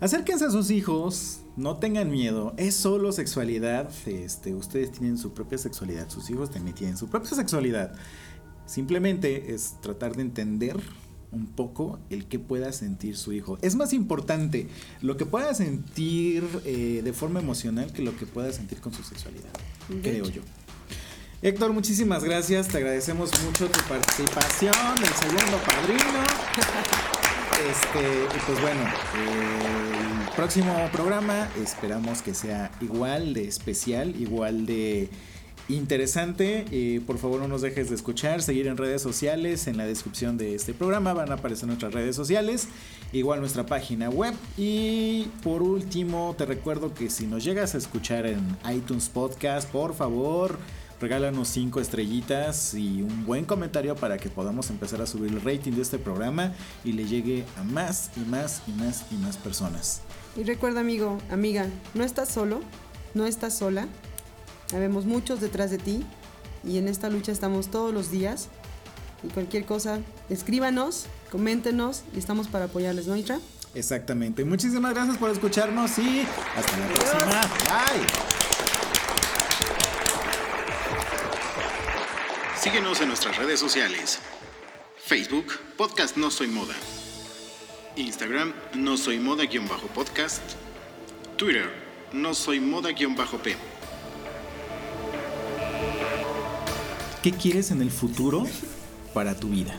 Acérquense 0.00 0.46
a 0.46 0.50
sus 0.50 0.70
hijos, 0.70 1.40
no 1.56 1.76
tengan 1.76 2.10
miedo, 2.10 2.54
es 2.56 2.74
solo 2.74 3.12
sexualidad, 3.12 3.90
este, 4.06 4.54
ustedes 4.54 4.92
tienen 4.92 5.18
su 5.18 5.34
propia 5.34 5.58
sexualidad, 5.58 6.08
sus 6.08 6.30
hijos 6.30 6.50
también 6.50 6.74
tienen 6.74 6.96
su 6.96 7.08
propia 7.10 7.30
sexualidad. 7.30 7.92
Simplemente 8.64 9.52
es 9.54 9.78
tratar 9.82 10.16
de 10.16 10.22
entender 10.22 10.80
un 11.32 11.46
poco 11.48 11.98
el 12.08 12.24
que 12.24 12.38
pueda 12.38 12.72
sentir 12.72 13.14
su 13.18 13.34
hijo. 13.34 13.58
Es 13.60 13.74
más 13.76 13.92
importante 13.92 14.68
lo 15.02 15.18
que 15.18 15.26
pueda 15.26 15.52
sentir 15.52 16.44
eh, 16.64 17.02
de 17.04 17.12
forma 17.12 17.40
emocional 17.40 17.92
que 17.92 18.00
lo 18.00 18.16
que 18.16 18.24
pueda 18.24 18.50
sentir 18.54 18.80
con 18.80 18.94
su 18.94 19.02
sexualidad, 19.02 19.50
creo 20.02 20.24
yo. 20.30 20.40
Héctor, 21.42 21.74
muchísimas 21.74 22.24
gracias, 22.24 22.68
te 22.68 22.78
agradecemos 22.78 23.30
mucho 23.44 23.68
tu 23.68 23.80
participación, 23.86 24.74
el 24.96 25.14
segundo 25.14 25.58
padrino. 25.66 26.24
Este, 27.68 28.38
pues 28.46 28.60
bueno, 28.62 28.80
el 29.14 30.34
próximo 30.34 30.88
programa 30.92 31.46
esperamos 31.62 32.22
que 32.22 32.32
sea 32.32 32.70
igual 32.80 33.34
de 33.34 33.44
especial, 33.44 34.18
igual 34.18 34.64
de 34.64 35.10
interesante. 35.68 37.00
Por 37.06 37.18
favor, 37.18 37.40
no 37.40 37.48
nos 37.48 37.60
dejes 37.60 37.90
de 37.90 37.96
escuchar, 37.96 38.40
seguir 38.40 38.66
en 38.66 38.78
redes 38.78 39.02
sociales. 39.02 39.66
En 39.66 39.76
la 39.76 39.84
descripción 39.84 40.38
de 40.38 40.54
este 40.54 40.72
programa 40.72 41.12
van 41.12 41.30
a 41.32 41.34
aparecer 41.34 41.66
nuestras 41.66 41.92
redes 41.92 42.16
sociales, 42.16 42.68
igual 43.12 43.40
nuestra 43.40 43.66
página 43.66 44.08
web. 44.08 44.34
Y 44.56 45.24
por 45.42 45.62
último, 45.62 46.34
te 46.38 46.46
recuerdo 46.46 46.94
que 46.94 47.10
si 47.10 47.26
nos 47.26 47.44
llegas 47.44 47.74
a 47.74 47.78
escuchar 47.78 48.24
en 48.24 48.56
iTunes 48.72 49.10
Podcast, 49.10 49.68
por 49.68 49.94
favor 49.94 50.58
regálanos 51.00 51.48
cinco 51.48 51.80
estrellitas 51.80 52.74
y 52.74 53.02
un 53.02 53.24
buen 53.24 53.44
comentario 53.44 53.96
para 53.96 54.18
que 54.18 54.28
podamos 54.28 54.70
empezar 54.70 55.00
a 55.00 55.06
subir 55.06 55.32
el 55.32 55.40
rating 55.40 55.72
de 55.72 55.82
este 55.82 55.98
programa 55.98 56.52
y 56.84 56.92
le 56.92 57.06
llegue 57.06 57.44
a 57.58 57.64
más 57.64 58.10
y 58.16 58.20
más 58.20 58.62
y 58.66 58.72
más 58.72 59.04
y 59.10 59.14
más 59.14 59.36
personas. 59.36 60.02
Y 60.36 60.44
recuerda 60.44 60.80
amigo, 60.80 61.18
amiga, 61.30 61.66
no 61.94 62.04
estás 62.04 62.28
solo, 62.28 62.60
no 63.14 63.26
estás 63.26 63.56
sola, 63.56 63.88
habemos 64.72 65.06
muchos 65.06 65.40
detrás 65.40 65.70
de 65.70 65.78
ti 65.78 66.04
y 66.62 66.78
en 66.78 66.86
esta 66.86 67.08
lucha 67.08 67.32
estamos 67.32 67.68
todos 67.68 67.92
los 67.92 68.10
días 68.10 68.48
y 69.22 69.28
cualquier 69.28 69.64
cosa, 69.64 70.00
escríbanos, 70.28 71.06
coméntenos 71.30 72.02
y 72.14 72.18
estamos 72.18 72.48
para 72.48 72.66
apoyarles, 72.66 73.06
¿no, 73.06 73.16
Itra? 73.16 73.40
Exactamente. 73.74 74.44
Muchísimas 74.44 74.92
gracias 74.94 75.16
por 75.18 75.30
escucharnos 75.30 75.98
y 75.98 76.26
hasta 76.56 76.76
la 76.76 76.88
próxima. 76.88 77.40
Bye. 77.64 78.39
Síguenos 82.60 83.00
en 83.00 83.08
nuestras 83.08 83.38
redes 83.38 83.58
sociales. 83.58 84.18
Facebook, 84.98 85.46
Podcast 85.78 86.18
No 86.18 86.30
Soy 86.30 86.46
Moda. 86.46 86.74
Instagram, 87.96 88.52
No 88.74 88.98
Soy 88.98 89.18
Moda-podcast. 89.18 90.42
Twitter, 91.38 91.70
No 92.12 92.34
Soy 92.34 92.60
Moda-p. 92.60 93.56
¿Qué 97.22 97.32
quieres 97.32 97.70
en 97.70 97.80
el 97.80 97.90
futuro 97.90 98.46
para 99.14 99.34
tu 99.34 99.48
vida? 99.48 99.74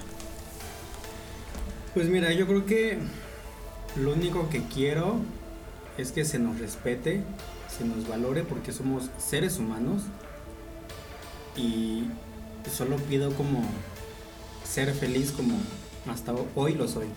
Pues 1.94 2.10
mira, 2.10 2.34
yo 2.34 2.48
creo 2.48 2.66
que 2.66 2.98
lo 3.96 4.14
único 4.14 4.50
que 4.50 4.64
quiero 4.64 5.18
es 6.00 6.12
que 6.12 6.26
se 6.26 6.40
nos 6.40 6.58
respete, 6.58 7.22
se 7.78 7.86
nos 7.86 8.08
valore 8.08 8.42
porque 8.42 8.72
somos 8.72 9.12
seres 9.20 9.60
humanos 9.60 10.02
y 11.56 12.06
solo 12.70 12.97
pido 12.97 13.34
como 13.34 13.64
ser 14.64 14.93
feliz 14.93 15.32
como 15.32 15.57
hasta 16.07 16.34
hoy 16.55 16.74
lo 16.74 16.88
soy. 16.88 17.07